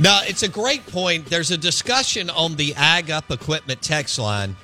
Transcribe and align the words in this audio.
No, 0.00 0.20
it's 0.22 0.44
a 0.44 0.48
great 0.48 0.86
point. 0.86 1.26
There's 1.26 1.50
a 1.50 1.58
discussion 1.58 2.30
on 2.30 2.54
the 2.54 2.72
Ag 2.76 3.10
Up 3.10 3.32
Equipment 3.32 3.82
text 3.82 4.18
line 4.18 4.54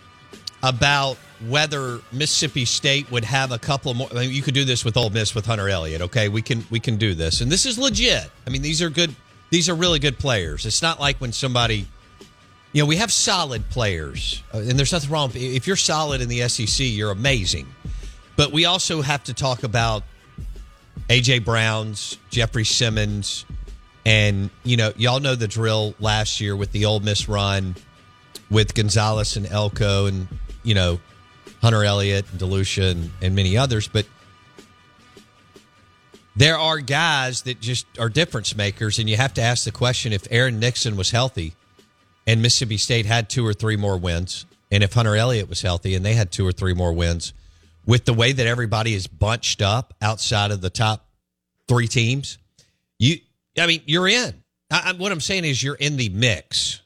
about 0.63 1.17
whether 1.49 2.01
Mississippi 2.13 2.65
State 2.65 3.11
would 3.11 3.25
have 3.25 3.51
a 3.51 3.59
couple 3.59 3.95
more. 3.95 4.09
I 4.13 4.15
mean, 4.15 4.31
you 4.31 4.43
could 4.43 4.55
do 4.55 4.65
this 4.65 4.85
with 4.85 4.97
Ole 4.97 5.11
Miss 5.11 5.35
with 5.35 5.45
Hunter 5.45 5.69
Elliott. 5.69 6.03
Okay, 6.03 6.29
we 6.29 6.41
can 6.41 6.65
we 6.71 6.79
can 6.79 6.99
do 6.99 7.15
this, 7.15 7.41
and 7.41 7.51
this 7.51 7.67
is 7.67 7.79
legit. 7.79 8.31
I 8.47 8.51
mean, 8.51 8.63
these 8.63 8.81
are 8.81 8.91
good. 8.91 9.15
These 9.51 9.69
are 9.69 9.75
really 9.75 9.99
good 9.99 10.21
players. 10.21 10.67
It's 10.67 10.83
not 10.83 11.01
like 11.01 11.21
when 11.21 11.33
somebody, 11.33 11.87
you 12.73 12.83
know, 12.83 12.87
we 12.87 12.97
have 12.97 13.13
solid 13.13 13.69
players, 13.71 14.41
uh, 14.55 14.59
and 14.59 14.79
there's 14.79 14.93
nothing 14.93 15.11
wrong. 15.11 15.33
If 15.35 15.67
you're 15.67 15.77
solid 15.77 16.21
in 16.21 16.29
the 16.29 16.49
SEC, 16.49 16.87
you're 16.87 17.11
amazing. 17.11 17.67
But 18.37 18.53
we 18.53 18.67
also 18.67 19.03
have 19.03 19.25
to 19.25 19.35
talk 19.35 19.65
about 19.65 20.05
AJ 21.09 21.45
Brown's, 21.45 22.19
Jeffrey 22.31 22.65
Simmons, 22.65 23.45
and 24.05 24.51
you 24.63 24.77
know, 24.77 24.93
y'all 24.97 25.21
know 25.21 25.35
the 25.35 25.49
drill 25.49 25.95
last 25.99 26.41
year 26.41 26.55
with 26.55 26.73
the 26.73 26.85
Ole 26.85 27.01
Miss 27.01 27.29
run 27.29 27.75
with 28.51 28.75
Gonzalez 28.75 29.37
and 29.37 29.47
Elko, 29.47 30.07
and 30.07 30.29
you 30.63 30.75
know, 30.75 31.01
Hunter 31.63 31.85
Elliott 31.85 32.27
and 32.31 32.41
DeLucia 32.41 32.93
and, 32.93 33.11
and 33.23 33.35
many 33.35 33.57
others. 33.57 33.89
But 33.89 34.07
there 36.37 36.59
are 36.59 36.79
guys 36.81 37.43
that 37.43 37.61
just 37.61 37.87
are 37.99 38.09
difference 38.09 38.57
makers, 38.57 38.99
and 38.99 39.09
you 39.09 39.17
have 39.17 39.35
to 39.35 39.43
ask 39.43 39.65
the 39.65 39.73
question: 39.73 40.13
if 40.13 40.27
Aaron 40.31 40.59
Nixon 40.61 40.97
was 40.97 41.11
healthy, 41.11 41.55
and 42.27 42.43
Mississippi 42.43 42.77
State 42.77 43.07
had 43.07 43.31
two 43.31 43.47
or 43.47 43.55
three 43.55 43.77
more 43.77 43.97
wins, 43.97 44.45
and 44.71 44.83
if 44.83 44.93
Hunter 44.93 45.17
Elliott 45.17 45.49
was 45.49 45.63
healthy 45.63 45.95
and 45.95 46.05
they 46.05 46.15
had 46.15 46.31
two 46.31 46.47
or 46.47 46.53
three 46.53 46.75
more 46.75 46.93
wins, 46.93 47.33
with 47.87 48.05
the 48.05 48.15
way 48.15 48.33
that 48.33 48.47
everybody 48.47 48.95
is 48.95 49.07
bunched 49.07 49.63
up 49.63 49.95
outside 50.03 50.51
of 50.51 50.61
the 50.61 50.71
top 50.71 51.07
three 51.69 51.89
teams, 51.89 52.39
I 53.59 53.67
mean, 53.67 53.83
you're 53.87 54.09
in. 54.09 54.43
I, 54.71 54.91
I, 54.91 54.93
what 54.93 55.13
I'm 55.13 55.21
saying 55.21 55.45
is 55.45 55.63
you're 55.63 55.75
in 55.75 55.97
the 55.97 56.09
mix. 56.09 56.81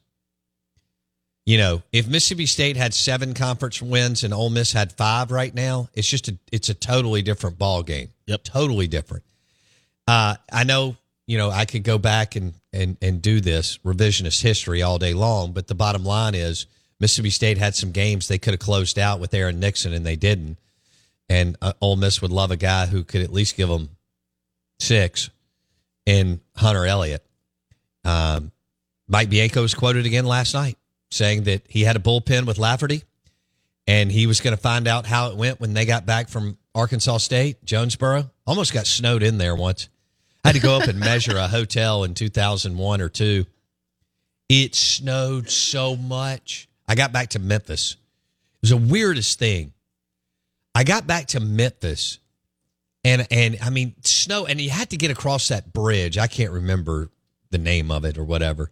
You 1.46 1.56
know, 1.56 1.82
if 1.92 2.06
Mississippi 2.06 2.44
State 2.44 2.76
had 2.76 2.92
seven 2.92 3.32
conference 3.32 3.80
wins 3.80 4.22
and 4.22 4.34
Ole 4.34 4.50
Miss 4.50 4.72
had 4.72 4.92
five 4.92 5.30
right 5.30 5.54
now, 5.54 5.88
it's 5.94 6.06
just 6.06 6.28
a 6.28 6.36
it's 6.52 6.68
a 6.68 6.74
totally 6.74 7.22
different 7.22 7.58
ball 7.58 7.82
game. 7.82 8.10
Yep, 8.26 8.44
totally 8.44 8.86
different. 8.86 9.24
Uh, 10.06 10.36
I 10.52 10.64
know, 10.64 10.96
you 11.26 11.38
know, 11.38 11.50
I 11.50 11.64
could 11.64 11.84
go 11.84 11.96
back 11.96 12.36
and 12.36 12.52
and 12.74 12.98
and 13.00 13.22
do 13.22 13.40
this 13.40 13.78
revisionist 13.78 14.42
history 14.42 14.82
all 14.82 14.98
day 14.98 15.14
long, 15.14 15.52
but 15.52 15.68
the 15.68 15.74
bottom 15.74 16.04
line 16.04 16.34
is 16.34 16.66
Mississippi 17.00 17.30
State 17.30 17.56
had 17.56 17.74
some 17.74 17.92
games 17.92 18.28
they 18.28 18.38
could 18.38 18.52
have 18.52 18.60
closed 18.60 18.98
out 18.98 19.18
with 19.18 19.32
Aaron 19.32 19.58
Nixon 19.58 19.94
and 19.94 20.04
they 20.04 20.16
didn't. 20.16 20.58
And 21.30 21.56
uh, 21.62 21.72
Ole 21.80 21.96
Miss 21.96 22.20
would 22.20 22.30
love 22.30 22.50
a 22.50 22.56
guy 22.56 22.86
who 22.86 23.04
could 23.04 23.22
at 23.22 23.32
least 23.32 23.56
give 23.56 23.70
them 23.70 23.90
six 24.80 25.30
in 26.08 26.40
Hunter 26.56 26.86
Elliott. 26.86 27.22
Um, 28.02 28.50
Mike 29.08 29.28
Bianco 29.28 29.60
was 29.60 29.74
quoted 29.74 30.06
again 30.06 30.24
last 30.24 30.54
night 30.54 30.78
saying 31.10 31.42
that 31.44 31.66
he 31.68 31.82
had 31.82 31.96
a 31.96 31.98
bullpen 31.98 32.46
with 32.46 32.56
Lafferty 32.56 33.02
and 33.86 34.10
he 34.10 34.26
was 34.26 34.40
going 34.40 34.56
to 34.56 34.60
find 34.60 34.88
out 34.88 35.04
how 35.04 35.30
it 35.30 35.36
went 35.36 35.60
when 35.60 35.74
they 35.74 35.84
got 35.84 36.06
back 36.06 36.30
from 36.30 36.56
Arkansas 36.74 37.18
State, 37.18 37.62
Jonesboro. 37.62 38.30
Almost 38.46 38.72
got 38.72 38.86
snowed 38.86 39.22
in 39.22 39.36
there 39.36 39.54
once. 39.54 39.90
I 40.42 40.48
had 40.48 40.56
to 40.56 40.62
go 40.62 40.78
up 40.78 40.88
and 40.88 40.98
measure 40.98 41.36
a 41.36 41.46
hotel 41.46 42.04
in 42.04 42.14
2001 42.14 43.00
or 43.02 43.10
two. 43.10 43.44
It 44.48 44.74
snowed 44.74 45.50
so 45.50 45.94
much. 45.94 46.70
I 46.88 46.94
got 46.94 47.12
back 47.12 47.30
to 47.30 47.38
Memphis. 47.38 47.92
It 47.92 48.62
was 48.62 48.70
the 48.70 48.78
weirdest 48.78 49.38
thing. 49.38 49.74
I 50.74 50.84
got 50.84 51.06
back 51.06 51.26
to 51.28 51.40
Memphis 51.40 52.18
and 53.08 53.26
and 53.30 53.58
I 53.62 53.70
mean 53.70 53.94
snow, 54.02 54.46
and 54.46 54.60
you 54.60 54.70
had 54.70 54.90
to 54.90 54.96
get 54.96 55.10
across 55.10 55.48
that 55.48 55.72
bridge. 55.72 56.18
I 56.18 56.26
can't 56.26 56.52
remember 56.52 57.10
the 57.50 57.58
name 57.58 57.90
of 57.90 58.04
it 58.04 58.18
or 58.18 58.24
whatever. 58.24 58.70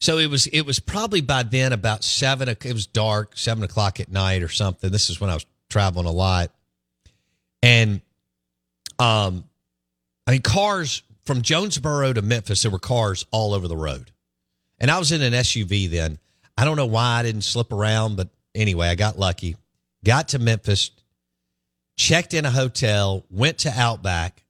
So 0.00 0.18
it 0.18 0.30
was 0.30 0.46
it 0.48 0.62
was 0.62 0.80
probably 0.80 1.20
by 1.20 1.42
then 1.42 1.72
about 1.72 2.02
seven. 2.02 2.48
It 2.48 2.64
was 2.72 2.86
dark, 2.86 3.36
seven 3.36 3.62
o'clock 3.64 4.00
at 4.00 4.10
night 4.10 4.42
or 4.42 4.48
something. 4.48 4.90
This 4.90 5.10
is 5.10 5.20
when 5.20 5.28
I 5.28 5.34
was 5.34 5.46
traveling 5.68 6.06
a 6.06 6.12
lot, 6.12 6.50
and 7.62 8.00
um, 8.98 9.44
I 10.26 10.32
mean 10.32 10.42
cars 10.42 11.02
from 11.24 11.42
Jonesboro 11.42 12.14
to 12.14 12.22
Memphis. 12.22 12.62
There 12.62 12.70
were 12.70 12.78
cars 12.78 13.26
all 13.30 13.52
over 13.52 13.68
the 13.68 13.76
road, 13.76 14.10
and 14.78 14.90
I 14.90 14.98
was 14.98 15.12
in 15.12 15.20
an 15.20 15.34
SUV 15.34 15.90
then. 15.90 16.18
I 16.56 16.64
don't 16.64 16.76
know 16.76 16.86
why 16.86 17.18
I 17.18 17.22
didn't 17.22 17.42
slip 17.42 17.72
around, 17.72 18.16
but 18.16 18.28
anyway, 18.54 18.88
I 18.88 18.94
got 18.94 19.18
lucky. 19.18 19.56
Got 20.04 20.28
to 20.28 20.38
Memphis, 20.38 20.90
checked 21.98 22.32
in 22.32 22.46
a 22.46 22.50
hotel, 22.50 23.26
went 23.28 23.58
to 23.58 23.70
Outback 23.70 24.44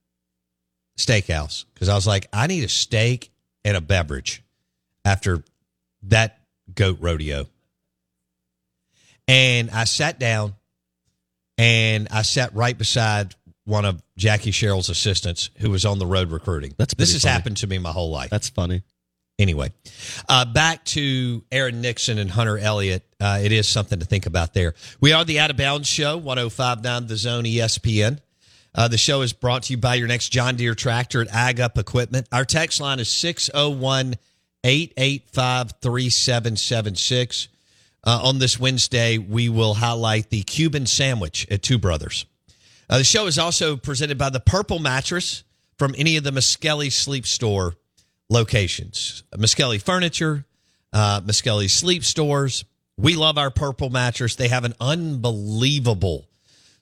Steakhouse 0.97 1.65
because 1.73 1.89
I 1.89 1.95
was 1.95 2.07
like, 2.07 2.27
I 2.31 2.47
need 2.47 2.63
a 2.63 2.69
steak 2.69 3.31
and 3.65 3.75
a 3.75 3.81
beverage 3.81 4.43
after 5.03 5.43
that 6.03 6.39
goat 6.73 6.99
rodeo. 7.01 7.47
And 9.27 9.69
I 9.71 9.83
sat 9.83 10.19
down 10.19 10.55
and 11.57 12.07
I 12.09 12.21
sat 12.21 12.55
right 12.55 12.77
beside 12.77 13.35
one 13.65 13.85
of 13.85 14.01
Jackie 14.17 14.51
Sherrill's 14.51 14.89
assistants 14.89 15.49
who 15.57 15.69
was 15.69 15.85
on 15.85 15.99
the 15.99 16.07
road 16.07 16.31
recruiting. 16.31 16.73
That's 16.77 16.93
this 16.93 17.13
has 17.13 17.23
funny. 17.23 17.33
happened 17.33 17.57
to 17.57 17.67
me 17.67 17.77
my 17.77 17.91
whole 17.91 18.09
life. 18.09 18.29
That's 18.29 18.49
funny. 18.49 18.83
Anyway, 19.39 19.71
uh, 20.27 20.43
back 20.43 20.83
to 20.83 21.41
Aaron 21.49 21.79
Nixon 21.79 22.17
and 22.19 22.29
Hunter 22.29 22.57
Elliott. 22.57 23.05
Uh, 23.21 23.39
it 23.41 23.53
is 23.53 23.69
something 23.69 23.99
to 23.99 24.05
think 24.05 24.25
about 24.25 24.53
there. 24.53 24.73
We 24.99 25.13
are 25.13 25.23
the 25.23 25.39
Out 25.39 25.49
of 25.49 25.55
Bounds 25.55 25.87
Show, 25.87 26.17
1059 26.17 27.07
The 27.07 27.15
Zone 27.15 27.45
ESPN. 27.45 28.19
Uh, 28.75 28.89
the 28.89 28.97
show 28.97 29.21
is 29.21 29.31
brought 29.31 29.63
to 29.63 29.73
you 29.73 29.77
by 29.77 29.95
your 29.95 30.09
next 30.09 30.29
John 30.29 30.57
Deere 30.57 30.75
tractor 30.75 31.21
at 31.21 31.29
Ag 31.33 31.61
Up 31.61 31.77
Equipment. 31.77 32.27
Our 32.33 32.43
text 32.43 32.81
line 32.81 32.99
is 32.99 33.09
601 33.09 34.15
885 34.65 35.73
3776. 35.81 37.47
Uh, 38.03 38.19
On 38.23 38.39
this 38.39 38.59
Wednesday, 38.59 39.17
we 39.17 39.47
will 39.47 39.75
highlight 39.75 40.29
the 40.29 40.43
Cuban 40.43 40.85
sandwich 40.85 41.47
at 41.49 41.63
Two 41.63 41.77
Brothers. 41.77 42.25
Uh, 42.89 42.97
the 42.97 43.03
show 43.05 43.25
is 43.25 43.39
also 43.39 43.77
presented 43.77 44.17
by 44.17 44.29
the 44.29 44.39
Purple 44.41 44.79
Mattress 44.79 45.43
from 45.77 45.95
any 45.97 46.17
of 46.17 46.25
the 46.25 46.31
Miskelly 46.31 46.91
Sleep 46.91 47.25
Store 47.25 47.75
locations. 48.29 49.23
Miskelly 49.35 49.81
Furniture, 49.81 50.45
uh, 50.93 51.21
Miskelly 51.21 51.69
Sleep 51.69 52.03
Stores. 52.03 52.65
We 52.97 53.15
love 53.15 53.37
our 53.37 53.51
Purple 53.51 53.89
Mattress. 53.89 54.35
They 54.35 54.49
have 54.49 54.65
an 54.65 54.73
unbelievable 54.79 56.25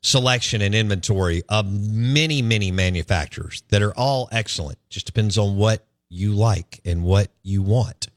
selection 0.01 0.61
and 0.61 0.75
inventory 0.75 1.43
of 1.49 1.71
many, 1.71 2.41
many 2.41 2.71
manufacturers 2.71 3.63
that 3.69 3.81
are 3.81 3.93
all 3.93 4.29
excellent. 4.31 4.77
Just 4.89 5.05
depends 5.05 5.37
on 5.37 5.57
what 5.57 5.85
you 6.09 6.33
like 6.33 6.79
and 6.85 7.03
what 7.03 7.29
you 7.44 7.61
want. 7.61 8.07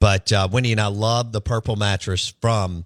But 0.00 0.32
uh, 0.32 0.48
Wendy 0.50 0.72
and 0.72 0.80
I 0.80 0.88
love 0.88 1.32
the 1.32 1.40
Purple 1.40 1.76
Mattress 1.76 2.34
from 2.40 2.84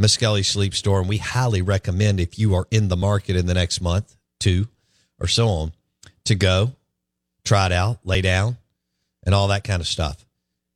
Miskelly 0.00 0.44
Sleep 0.44 0.74
Store, 0.74 1.00
and 1.00 1.08
we 1.08 1.18
highly 1.18 1.62
recommend 1.62 2.20
if 2.20 2.38
you 2.38 2.54
are 2.54 2.66
in 2.70 2.88
the 2.88 2.96
market 2.96 3.36
in 3.36 3.46
the 3.46 3.54
next 3.54 3.80
month, 3.80 4.16
two, 4.40 4.66
or 5.20 5.26
so 5.26 5.48
on, 5.48 5.72
to 6.24 6.34
go 6.34 6.72
try 7.44 7.66
it 7.66 7.72
out, 7.72 7.98
lay 8.04 8.22
down, 8.22 8.56
and 9.24 9.34
all 9.34 9.48
that 9.48 9.64
kind 9.64 9.80
of 9.80 9.86
stuff. 9.86 10.24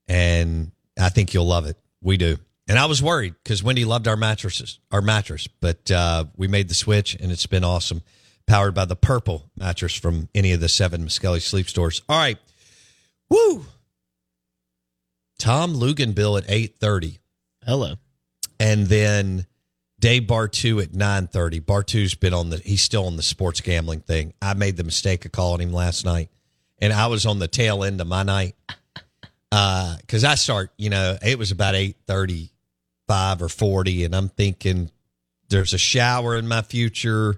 And 0.08 0.72
I 0.98 1.08
think 1.10 1.34
you'll 1.34 1.46
love 1.46 1.66
it. 1.66 1.76
We 2.02 2.16
do. 2.16 2.38
And 2.66 2.78
I 2.78 2.86
was 2.86 3.02
worried 3.02 3.34
because 3.42 3.62
Wendy 3.62 3.84
loved 3.84 4.06
our 4.06 4.16
mattresses, 4.16 4.78
our 4.90 5.00
mattress, 5.00 5.46
but 5.46 5.90
uh, 5.90 6.26
we 6.36 6.48
made 6.48 6.68
the 6.68 6.74
switch 6.74 7.14
and 7.14 7.32
it's 7.32 7.46
been 7.46 7.64
awesome. 7.64 8.02
Powered 8.46 8.74
by 8.74 8.86
the 8.86 8.96
purple 8.96 9.50
mattress 9.56 9.94
from 9.94 10.28
any 10.34 10.52
of 10.52 10.60
the 10.60 10.70
seven 10.70 11.04
Miskelly 11.04 11.40
sleep 11.40 11.68
stores. 11.68 12.02
All 12.08 12.18
right. 12.18 12.38
Woo. 13.28 13.66
Tom 15.38 15.74
Luginbill 15.74 16.38
at 16.38 16.50
830. 16.50 17.18
Hello. 17.64 17.94
And 18.58 18.86
then 18.86 19.46
Dave 20.00 20.22
Bartoo 20.22 20.82
at 20.82 20.94
930. 20.94 21.60
Bartoo's 21.60 22.14
been 22.14 22.32
on 22.32 22.50
the, 22.50 22.58
he's 22.58 22.82
still 22.82 23.06
on 23.06 23.16
the 23.16 23.22
sports 23.22 23.60
gambling 23.60 24.00
thing. 24.00 24.32
I 24.40 24.54
made 24.54 24.76
the 24.76 24.84
mistake 24.84 25.24
of 25.26 25.32
calling 25.32 25.60
him 25.60 25.72
last 25.72 26.04
night 26.04 26.30
and 26.80 26.92
I 26.92 27.06
was 27.08 27.26
on 27.26 27.38
the 27.38 27.48
tail 27.48 27.84
end 27.84 28.00
of 28.00 28.06
my 28.06 28.22
night. 28.22 28.54
Uh, 29.50 29.96
because 29.96 30.24
I 30.24 30.34
start, 30.34 30.70
you 30.76 30.90
know, 30.90 31.16
it 31.24 31.38
was 31.38 31.50
about 31.50 31.74
eight 31.74 31.96
thirty 32.06 32.50
five 33.06 33.40
or 33.40 33.48
forty, 33.48 34.04
and 34.04 34.14
I'm 34.14 34.28
thinking 34.28 34.90
there's 35.48 35.72
a 35.72 35.78
shower 35.78 36.36
in 36.36 36.46
my 36.46 36.60
future, 36.60 37.36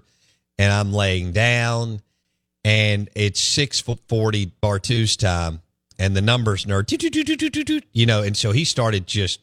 and 0.57 0.73
I'm 0.73 0.91
laying 0.91 1.31
down, 1.31 2.01
and 2.65 3.09
it's 3.15 3.39
six 3.39 3.79
forty 3.79 4.51
Bartoo's 4.61 5.15
time, 5.15 5.61
and 5.97 6.13
the 6.13 6.21
numbers 6.21 6.65
nerd, 6.65 7.85
you 7.93 8.05
know, 8.05 8.23
and 8.23 8.35
so 8.35 8.51
he 8.51 8.65
started 8.65 9.07
just 9.07 9.39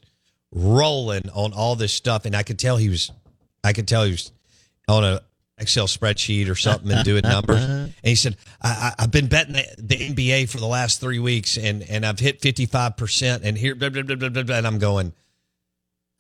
rolling 0.52 1.30
on 1.30 1.54
all 1.54 1.74
this 1.74 1.94
stuff, 1.94 2.26
and 2.26 2.36
I 2.36 2.42
could 2.42 2.58
tell 2.58 2.76
he 2.76 2.90
was, 2.90 3.10
I 3.64 3.72
could 3.72 3.88
tell 3.88 4.04
he 4.04 4.12
was 4.12 4.30
on 4.86 5.04
a 5.04 5.22
Excel 5.58 5.87
spreadsheet 5.87 6.49
or 6.49 6.55
something 6.55 6.90
and 6.90 7.05
doing 7.05 7.22
numbers. 7.22 7.58
Uh-huh. 7.69 7.84
And 7.84 7.94
he 8.02 8.14
said, 8.14 8.37
I, 8.62 8.93
I, 8.99 9.02
have 9.02 9.10
been 9.10 9.26
betting 9.26 9.55
the, 9.55 9.64
the, 9.78 9.96
NBA 9.96 10.49
for 10.49 10.58
the 10.58 10.66
last 10.66 11.00
three 11.00 11.19
weeks 11.19 11.56
and, 11.56 11.82
and 11.82 12.06
I've 12.06 12.19
hit 12.20 12.40
55% 12.40 13.40
and 13.43 13.58
here, 13.58 13.75
blah, 13.75 13.88
blah, 13.88 14.02
blah, 14.02 14.16
blah, 14.16 14.43
blah, 14.43 14.56
and 14.56 14.66
I'm 14.66 14.78
going, 14.78 15.12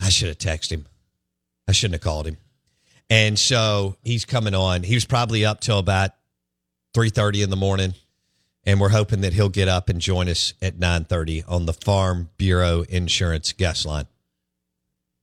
I 0.00 0.08
should 0.08 0.28
have 0.28 0.38
texted 0.38 0.70
him. 0.70 0.86
I 1.68 1.72
shouldn't 1.72 1.94
have 1.94 2.02
called 2.02 2.26
him. 2.26 2.38
And 3.10 3.38
so 3.38 3.96
he's 4.02 4.24
coming 4.24 4.54
on. 4.54 4.82
He 4.82 4.94
was 4.94 5.04
probably 5.04 5.44
up 5.44 5.60
till 5.60 5.78
about 5.78 6.10
3.30 6.94 7.44
in 7.44 7.50
the 7.50 7.56
morning. 7.56 7.94
And 8.64 8.80
we're 8.80 8.90
hoping 8.90 9.22
that 9.22 9.32
he'll 9.32 9.48
get 9.48 9.68
up 9.68 9.88
and 9.88 10.00
join 10.00 10.28
us 10.28 10.52
at 10.60 10.78
9.30 10.78 11.44
on 11.48 11.66
the 11.66 11.72
Farm 11.72 12.28
Bureau 12.36 12.84
Insurance 12.88 13.52
guest 13.52 13.86
line. 13.86 14.06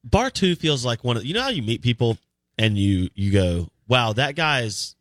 Bartoo 0.08 0.58
feels 0.58 0.86
like 0.86 1.04
one 1.04 1.18
of, 1.18 1.26
you 1.26 1.34
know 1.34 1.44
how 1.44 1.50
you 1.50 1.62
meet 1.62 1.82
people 1.82 2.18
and 2.58 2.78
you, 2.78 3.10
you 3.14 3.32
go, 3.32 3.70
wow, 3.88 4.14
that 4.14 4.36
guy's 4.36 4.96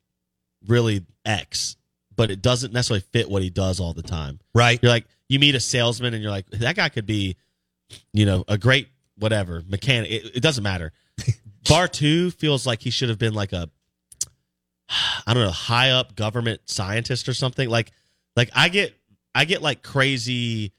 really 0.67 1.05
X, 1.25 1.77
but 2.17 2.31
it 2.31 2.43
doesn't 2.43 2.73
necessarily 2.73 3.05
fit 3.13 3.29
what 3.29 3.43
he 3.43 3.51
does 3.51 3.81
all 3.81 3.93
the 3.93 4.03
time. 4.03 4.41
Right. 4.55 4.79
You're 4.83 4.93
like, 4.93 5.07
you 5.29 5.39
meet 5.39 5.55
a 5.55 5.61
salesman 5.61 6.15
and 6.15 6.23
you're 6.23 6.33
like, 6.33 6.49
that 6.51 6.77
guy 6.77 6.89
could 6.89 7.07
be, 7.07 7.37
you 8.13 8.27
know, 8.27 8.45
a 8.49 8.59
great 8.59 8.89
whatever 9.17 9.63
mechanic. 9.67 10.11
It, 10.11 10.37
it 10.37 10.41
doesn't 10.41 10.63
matter. 10.63 10.93
Bartoo 11.65 12.33
feels 12.33 12.67
like 12.67 12.83
he 12.83 12.91
should 12.91 13.09
have 13.09 13.19
been 13.19 13.35
like 13.35 13.53
a, 13.53 13.71
I 15.27 15.33
don't 15.33 15.45
know, 15.45 15.51
high 15.51 15.91
up 15.91 16.15
government 16.15 16.61
scientist 16.67 17.29
or 17.29 17.35
something. 17.35 17.69
Like, 17.69 17.91
like 18.37 18.51
I 18.55 18.69
get, 18.69 18.95
I 19.35 19.45
get 19.45 19.63
like 19.63 19.83
crazy, 19.83 20.73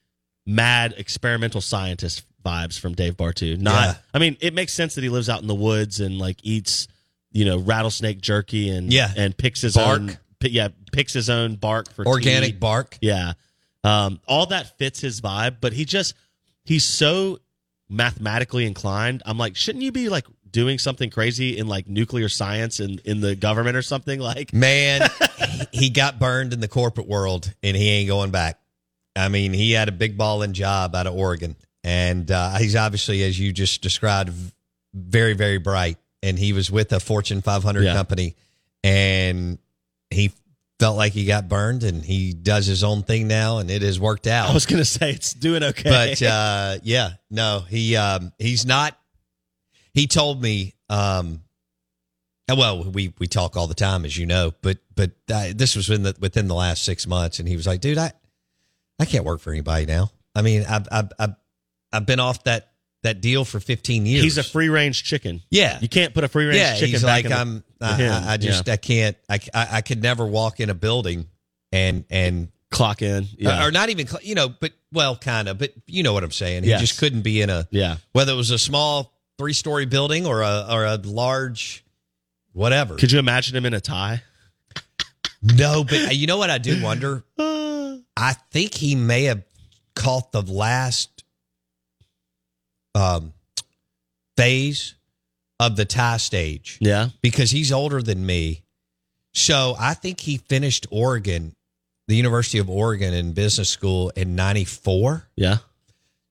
mad 0.45 0.93
experimental 0.97 1.61
scientist 1.61 2.23
vibes 2.43 2.79
from 2.79 2.93
Dave 2.93 3.17
Bartoo. 3.17 3.59
Not, 3.59 3.87
yeah. 3.87 3.95
I 4.13 4.19
mean, 4.19 4.37
it 4.39 4.53
makes 4.53 4.73
sense 4.73 4.95
that 4.95 5.03
he 5.03 5.09
lives 5.09 5.27
out 5.27 5.41
in 5.41 5.47
the 5.47 5.55
woods 5.55 5.99
and 5.99 6.19
like 6.19 6.37
eats 6.43 6.87
you 7.35 7.43
know 7.43 7.57
rattlesnake 7.59 8.21
jerky 8.21 8.69
and 8.69 8.91
yeah. 8.91 9.11
and 9.15 9.37
picks 9.37 9.61
his 9.61 9.75
bark. 9.75 9.99
own 9.99 10.17
yeah 10.41 10.69
picks 10.91 11.13
his 11.13 11.29
own 11.29 11.55
bark 11.55 11.91
for 11.91 12.07
organic 12.07 12.51
tea. 12.51 12.57
bark? 12.57 12.97
Yeah. 13.01 13.33
Um, 13.83 14.19
all 14.27 14.47
that 14.47 14.77
fits 14.79 15.01
his 15.01 15.21
vibe 15.21 15.57
but 15.59 15.73
he 15.73 15.85
just 15.85 16.15
he's 16.63 16.85
so 16.85 17.39
mathematically 17.89 18.65
inclined. 18.65 19.21
I'm 19.25 19.37
like 19.37 19.55
shouldn't 19.57 19.83
you 19.83 19.91
be 19.91 20.07
like 20.07 20.25
doing 20.49 20.79
something 20.79 21.09
crazy 21.09 21.57
in 21.57 21.67
like 21.67 21.89
nuclear 21.89 22.29
science 22.29 22.79
and 22.79 23.01
in, 23.01 23.17
in 23.17 23.21
the 23.21 23.35
government 23.35 23.75
or 23.75 23.81
something? 23.81 24.19
Like 24.19 24.53
man 24.53 25.07
he 25.73 25.89
got 25.89 26.17
burned 26.17 26.53
in 26.53 26.61
the 26.61 26.69
corporate 26.69 27.07
world 27.07 27.53
and 27.61 27.75
he 27.75 27.89
ain't 27.89 28.07
going 28.07 28.31
back. 28.31 28.59
I 29.13 29.27
mean 29.27 29.51
he 29.51 29.73
had 29.73 29.89
a 29.89 29.93
big 29.93 30.17
balling 30.17 30.53
job 30.53 30.95
out 30.95 31.05
of 31.05 31.13
oregon. 31.13 31.57
And 31.83 32.31
uh, 32.31 32.55
he's 32.55 32.77
obviously 32.77 33.21
as 33.23 33.37
you 33.37 33.51
just 33.51 33.81
described 33.81 34.31
very 34.93 35.33
very 35.33 35.57
bright 35.57 35.97
and 36.25 36.39
he 36.39 36.53
was 36.53 36.71
with 36.71 36.91
a 36.91 36.99
Fortune 36.99 37.41
500 37.41 37.83
yeah. 37.83 37.93
company, 37.93 38.35
and 38.83 39.59
he 40.09 40.31
felt 40.79 40.97
like 40.97 41.13
he 41.13 41.25
got 41.25 41.47
burned, 41.47 41.83
and 41.83 42.03
he 42.03 42.33
does 42.33 42.65
his 42.65 42.83
own 42.83 43.03
thing 43.03 43.27
now, 43.27 43.59
and 43.59 43.69
it 43.69 43.83
has 43.83 43.99
worked 43.99 44.27
out. 44.27 44.49
I 44.49 44.53
was 44.53 44.65
going 44.65 44.81
to 44.81 44.85
say 44.85 45.11
it's 45.11 45.33
doing 45.33 45.63
okay, 45.63 45.89
but 45.89 46.21
uh, 46.21 46.77
yeah, 46.83 47.11
no, 47.29 47.63
he 47.69 47.95
um, 47.95 48.33
he's 48.39 48.65
not. 48.65 48.97
He 49.93 50.07
told 50.07 50.41
me, 50.41 50.73
um, 50.89 51.41
well, 52.49 52.83
we 52.83 53.13
we 53.19 53.27
talk 53.27 53.55
all 53.55 53.67
the 53.67 53.75
time, 53.75 54.03
as 54.03 54.17
you 54.17 54.25
know, 54.25 54.51
but 54.61 54.79
but 54.95 55.11
uh, 55.31 55.49
this 55.55 55.75
was 55.75 55.87
within 55.87 56.03
the 56.03 56.15
within 56.19 56.47
the 56.47 56.55
last 56.55 56.83
six 56.83 57.05
months, 57.07 57.39
and 57.39 57.47
he 57.47 57.55
was 57.55 57.67
like, 57.67 57.81
dude, 57.81 57.97
I 57.97 58.11
I 58.99 59.05
can't 59.05 59.25
work 59.25 59.41
for 59.41 59.51
anybody 59.51 59.85
now. 59.85 60.11
I 60.33 60.41
mean, 60.41 60.65
I've 60.67 60.87
I've 60.91 61.11
I've, 61.19 61.35
I've 61.93 62.05
been 62.05 62.19
off 62.19 62.43
that 62.45 62.71
that 63.05 63.21
deal 63.21 63.45
for 63.45 63.59
15 63.59 64.05
years. 64.05 64.23
He's 64.23 64.37
a 64.37 64.43
free 64.43 64.69
range 64.69 65.03
chicken. 65.03 65.41
Yeah. 65.49 65.79
You 65.81 65.89
can't 65.89 66.13
put 66.13 66.23
a 66.23 66.27
free 66.27 66.45
range 66.45 66.57
chicken. 66.57 66.73
yeah, 66.73 66.79
chicken 66.79 66.91
he's 66.91 67.03
like 67.03 67.31
I'm 67.31 67.63
I, 67.81 68.33
I, 68.33 68.37
just 68.37 68.67
yeah. 68.67 68.73
I 68.73 68.77
can't 68.77 69.17
I, 69.29 69.39
I 69.53 69.81
could 69.81 70.01
never 70.01 70.25
walk 70.25 70.59
in 70.59 70.69
a 70.69 70.73
building 70.73 71.27
and 71.71 72.05
and 72.09 72.49
clock 72.71 73.01
in 73.01 73.27
yeah. 73.37 73.63
or, 73.63 73.69
or 73.69 73.71
not 73.71 73.89
even 73.89 74.07
you 74.21 74.35
know 74.35 74.49
but 74.49 74.73
well 74.91 75.15
kind 75.15 75.47
of 75.47 75.57
but 75.57 75.73
you 75.87 76.03
know 76.03 76.13
what 76.13 76.23
I'm 76.23 76.31
saying. 76.31 76.63
He 76.63 76.69
yes. 76.69 76.81
just 76.81 76.99
couldn't 76.99 77.21
be 77.21 77.41
in 77.41 77.49
a 77.49 77.67
Yeah. 77.71 77.97
whether 78.13 78.33
it 78.33 78.35
was 78.35 78.51
a 78.51 78.59
small 78.59 79.13
three-story 79.37 79.85
building 79.85 80.25
or 80.25 80.41
a 80.41 80.67
or 80.69 80.85
a 80.85 80.95
large 80.97 81.85
whatever. 82.53 82.95
Could 82.95 83.11
you 83.11 83.19
imagine 83.19 83.55
him 83.55 83.65
in 83.65 83.73
a 83.73 83.81
tie? 83.81 84.23
No, 85.41 85.83
but 85.83 86.07
uh, 86.07 86.11
you 86.11 86.25
know 86.25 86.37
what 86.37 86.49
I 86.49 86.57
do 86.57 86.81
wonder? 86.81 87.23
I 88.17 88.33
think 88.51 88.73
he 88.73 88.95
may 88.95 89.25
have 89.25 89.43
caught 89.95 90.31
the 90.31 90.41
last 90.41 91.23
um, 92.95 93.33
phase 94.37 94.95
of 95.59 95.75
the 95.75 95.85
tie 95.85 96.17
stage. 96.17 96.77
Yeah. 96.81 97.09
Because 97.21 97.51
he's 97.51 97.71
older 97.71 98.01
than 98.01 98.25
me. 98.25 98.63
So 99.33 99.75
I 99.77 99.93
think 99.93 100.21
he 100.21 100.37
finished 100.37 100.87
Oregon, 100.89 101.55
the 102.07 102.15
University 102.15 102.57
of 102.57 102.69
Oregon 102.69 103.13
in 103.13 103.33
business 103.33 103.69
school 103.69 104.11
in 104.15 104.35
94. 104.35 105.27
Yeah. 105.35 105.57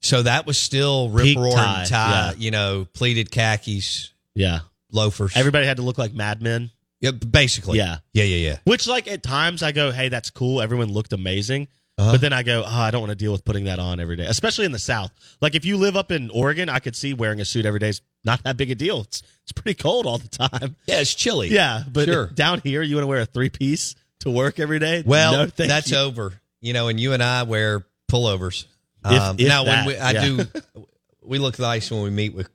So 0.00 0.22
that 0.22 0.46
was 0.46 0.58
still 0.58 1.10
rip 1.10 1.36
roaring 1.36 1.54
tie, 1.54 1.84
tie 1.88 2.10
yeah. 2.30 2.32
you 2.36 2.50
know, 2.50 2.86
pleated 2.92 3.30
khakis. 3.30 4.12
Yeah. 4.34 4.60
Loafers. 4.92 5.36
Everybody 5.36 5.66
had 5.66 5.78
to 5.78 5.82
look 5.82 5.98
like 5.98 6.12
madmen. 6.12 6.70
Yeah, 7.00 7.10
basically. 7.10 7.78
Yeah. 7.78 7.98
Yeah, 8.12 8.24
yeah, 8.24 8.48
yeah. 8.48 8.58
Which, 8.64 8.86
like, 8.86 9.08
at 9.08 9.22
times 9.22 9.62
I 9.62 9.72
go, 9.72 9.90
hey, 9.90 10.08
that's 10.08 10.30
cool. 10.30 10.62
Everyone 10.62 10.92
looked 10.92 11.12
amazing. 11.12 11.68
Uh-huh. 11.96 12.12
But 12.12 12.20
then 12.20 12.32
I 12.32 12.42
go, 12.42 12.64
oh, 12.66 12.68
I 12.68 12.90
don't 12.90 13.00
want 13.02 13.10
to 13.12 13.16
deal 13.16 13.30
with 13.30 13.44
putting 13.44 13.64
that 13.64 13.78
on 13.78 14.00
every 14.00 14.16
day, 14.16 14.26
especially 14.26 14.64
in 14.64 14.72
the 14.72 14.80
South. 14.80 15.12
Like 15.40 15.54
if 15.54 15.64
you 15.64 15.76
live 15.76 15.96
up 15.96 16.10
in 16.10 16.28
Oregon, 16.30 16.68
I 16.68 16.80
could 16.80 16.96
see 16.96 17.14
wearing 17.14 17.40
a 17.40 17.44
suit 17.44 17.66
every 17.66 17.78
day 17.78 17.90
is 17.90 18.00
not 18.24 18.42
that 18.42 18.56
big 18.56 18.70
a 18.72 18.74
deal. 18.74 19.02
It's 19.02 19.22
it's 19.42 19.52
pretty 19.52 19.74
cold 19.80 20.04
all 20.06 20.18
the 20.18 20.28
time. 20.28 20.74
Yeah, 20.86 21.00
it's 21.00 21.14
chilly. 21.14 21.48
Yeah, 21.50 21.84
but 21.90 22.06
Sure. 22.06 22.26
down 22.26 22.60
here, 22.64 22.82
you 22.82 22.96
want 22.96 23.04
to 23.04 23.08
wear 23.08 23.20
a 23.20 23.26
three 23.26 23.48
piece 23.50 23.94
to 24.20 24.30
work 24.30 24.58
every 24.58 24.78
day? 24.80 25.02
Well, 25.06 25.32
No, 25.32 25.46
that's 25.46 25.90
you. 25.92 25.98
over. 25.98 26.32
You 26.60 26.72
know, 26.72 26.88
and 26.88 26.98
you 26.98 27.12
and 27.12 27.22
I 27.22 27.42
wear 27.44 27.84
pullovers. 28.10 28.64
If- 29.04 29.12
Um, 29.20 29.36
if 29.38 29.46
now, 29.46 29.64
that, 29.64 29.86
when 29.86 29.94
we, 29.94 30.00
I 30.00 30.10
yeah. 30.12 30.24
do, 30.24 30.46
we 31.22 31.38
look 31.38 31.58
nice 31.60 31.90
when 31.90 32.02
we 32.02 32.10
meet 32.10 32.34
with 32.34 32.48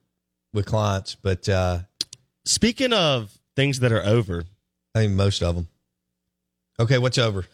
with 0.53 0.65
clients, 0.65 1.15
but 1.15 1.47
uh, 1.47 1.79
Speaking 2.43 2.91
of 2.91 3.31
things 3.55 3.79
that 3.81 3.91
are 3.91 4.03
over, 4.03 4.43
I 4.95 5.01
mean 5.01 5.15
most 5.15 5.43
of 5.43 5.55
them. 5.55 5.67
Okay, 6.79 6.97
what's 6.97 7.17
over? 7.19 7.45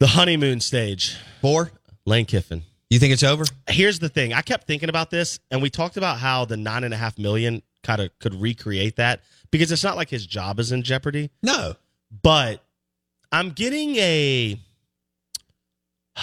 The 0.00 0.08
honeymoon 0.08 0.60
stage, 0.60 1.16
Four? 1.40 1.70
Lane 2.04 2.26
Kiffin. 2.26 2.62
You 2.90 2.98
think 2.98 3.12
it's 3.12 3.22
over? 3.22 3.44
Here's 3.68 3.98
the 4.00 4.08
thing. 4.08 4.32
I 4.34 4.42
kept 4.42 4.66
thinking 4.66 4.88
about 4.88 5.10
this, 5.10 5.38
and 5.50 5.62
we 5.62 5.70
talked 5.70 5.96
about 5.96 6.18
how 6.18 6.44
the 6.44 6.56
nine 6.56 6.84
and 6.84 6.92
a 6.92 6.96
half 6.96 7.18
million 7.18 7.62
kind 7.82 8.00
of 8.02 8.10
could 8.18 8.34
recreate 8.34 8.96
that 8.96 9.20
because 9.50 9.72
it's 9.72 9.82
not 9.84 9.96
like 9.96 10.10
his 10.10 10.26
job 10.26 10.58
is 10.60 10.72
in 10.72 10.82
jeopardy. 10.82 11.30
No. 11.42 11.74
but 12.22 12.62
I'm 13.30 13.50
getting 13.50 13.96
a 13.96 14.58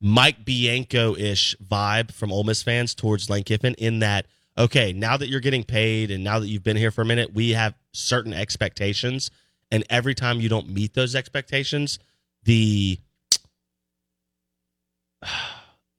Mike 0.00 0.44
Bianco 0.44 1.16
ish 1.16 1.56
vibe 1.56 2.12
from 2.12 2.30
Ole 2.30 2.44
Miss 2.44 2.62
fans 2.62 2.94
towards 2.94 3.30
Lane 3.30 3.44
Kiffin 3.44 3.74
in 3.74 4.00
that, 4.00 4.26
okay, 4.58 4.92
now 4.92 5.16
that 5.16 5.28
you're 5.28 5.40
getting 5.40 5.64
paid 5.64 6.10
and 6.10 6.22
now 6.22 6.38
that 6.38 6.48
you've 6.48 6.62
been 6.62 6.76
here 6.76 6.90
for 6.90 7.02
a 7.02 7.06
minute, 7.06 7.32
we 7.34 7.50
have 7.50 7.74
certain 7.92 8.32
expectations. 8.34 9.30
And 9.70 9.82
every 9.88 10.14
time 10.14 10.40
you 10.40 10.48
don't 10.48 10.68
meet 10.68 10.94
those 10.94 11.14
expectations, 11.14 11.98
the 12.44 12.98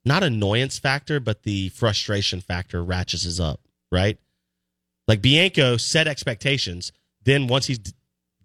not 0.06 0.24
annoyance 0.24 0.80
factor, 0.80 1.20
but 1.20 1.44
the 1.44 1.70
frustration 1.70 2.42
factor 2.42 2.84
ratchets 2.84 3.40
up, 3.40 3.62
right? 3.92 4.18
Like 5.08 5.22
Bianco 5.22 5.78
set 5.78 6.08
expectations. 6.08 6.92
Then 7.24 7.48
once 7.48 7.66
he's 7.68 7.80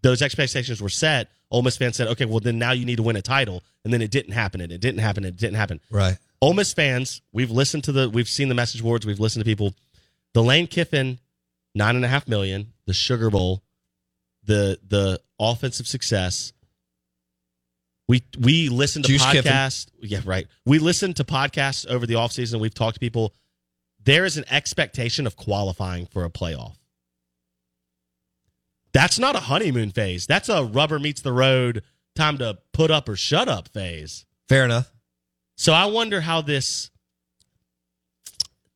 those 0.03 0.23
expectations 0.23 0.81
were 0.81 0.89
set, 0.89 1.29
Ole 1.51 1.63
Miss 1.63 1.77
fans 1.77 1.97
said, 1.97 2.09
okay, 2.09 2.25
well 2.25 2.41
then 2.41 2.59
now 2.59 2.73
you 2.73 2.85
need 2.85 2.97
to 2.97 3.03
win 3.03 3.17
a 3.17 3.23
title, 3.23 3.63
and 3.85 3.93
then 3.93 4.03
it 4.03 4.11
didn't 4.11 4.33
happen, 4.33 4.61
and 4.61 4.73
it 4.73 4.81
didn't 4.81 5.01
happen, 5.01 5.25
and 5.25 5.35
it 5.35 5.41
didn't 5.41 5.57
happen. 5.57 5.81
Right. 5.91 6.17
Ole 6.41 6.55
Miss 6.55 6.73
fans, 6.73 7.21
we've 7.33 7.51
listened 7.51 7.85
to 7.85 7.93
the, 7.93 8.09
we've 8.09 8.29
seen 8.29 8.49
the 8.49 8.55
message 8.55 8.83
boards, 8.83 9.05
we've 9.05 9.21
listened 9.21 9.45
to 9.45 9.51
people. 9.51 9.75
The 10.33 10.43
Lane 10.43 10.69
Kiffin, 10.69 11.19
nine 11.75 11.97
and 11.97 12.05
a 12.05 12.09
half 12.09 12.29
million, 12.29 12.73
the 12.87 12.95
Sugar 12.95 13.31
Bowl, 13.31 13.63
the 14.45 14.79
the 14.87 15.21
offensive 15.39 15.87
success. 15.87 16.53
We 18.11 18.25
we 18.41 18.69
listen 18.69 19.03
to 19.05 19.09
Juice 19.09 19.25
Kiffin. 19.25 19.53
podcasts. 19.53 19.87
Yeah, 20.01 20.19
right. 20.25 20.49
We 20.67 20.81
listen 20.81 21.15
to 21.15 21.23
podcasts 21.23 21.87
over 21.87 22.07
the 22.07 22.15
offseason. 22.15 22.59
We've 22.59 22.75
talked 22.75 22.95
to 22.95 23.01
people. 23.01 23.33
There 24.03 24.25
is 24.25 24.37
an 24.37 24.45
expectation 24.51 25.29
of 25.29 25.37
qualifying 25.37 26.07
for 26.07 26.25
a 26.25 26.29
playoff. 26.29 26.75
That's 28.93 29.21
not 29.21 29.37
a 29.37 29.39
honeymoon 29.39 29.93
phase. 29.93 30.27
That's 30.27 30.49
a 30.49 30.65
rubber 30.65 30.99
meets 30.99 31.21
the 31.21 31.33
road 31.33 31.85
time 32.17 32.39
to 32.39 32.59
put 32.73 32.91
up 32.91 33.09
or 33.09 33.15
shut 33.15 33.47
up 33.47 33.69
phase. 33.69 34.27
Fair 34.49 34.65
enough. 34.65 34.93
So 35.57 35.73
I 35.73 35.85
wonder 35.87 36.21
how 36.21 36.41
this 36.41 36.91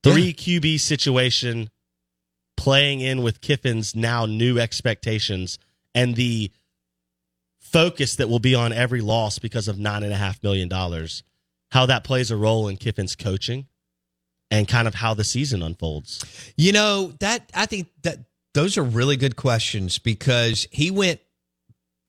three 0.05 0.33
QB 0.33 0.79
situation 0.79 1.71
playing 2.57 3.01
in 3.01 3.25
with 3.25 3.41
Kiffin's 3.41 3.97
now 3.97 4.27
new 4.27 4.61
expectations 4.61 5.59
and 5.93 6.15
the 6.15 6.53
focus 7.75 8.15
that 8.17 8.29
will 8.29 8.39
be 8.39 8.55
on 8.55 8.73
every 8.73 9.01
loss 9.01 9.41
because 9.41 9.67
of 9.67 9.81
nine 9.81 10.05
and 10.05 10.13
a 10.13 10.17
half 10.17 10.41
million 10.45 10.69
dollars, 10.69 11.25
how 11.73 11.87
that 11.87 12.05
plays 12.05 12.31
a 12.31 12.37
role 12.37 12.69
in 12.69 12.77
Kiffin's 12.77 13.17
coaching 13.17 13.67
and 14.49 14.69
kind 14.69 14.87
of 14.87 14.95
how 14.95 15.13
the 15.13 15.25
season 15.25 15.61
unfolds. 15.61 16.25
You 16.57 16.71
know, 16.71 17.13
that 17.19 17.51
I 17.53 17.67
think 17.67 17.89
that 18.03 18.19
those 18.55 18.79
are 18.79 18.85
really 18.85 19.17
good 19.17 19.35
questions 19.35 19.99
because 19.99 20.69
he 20.71 20.93
went 20.93 21.19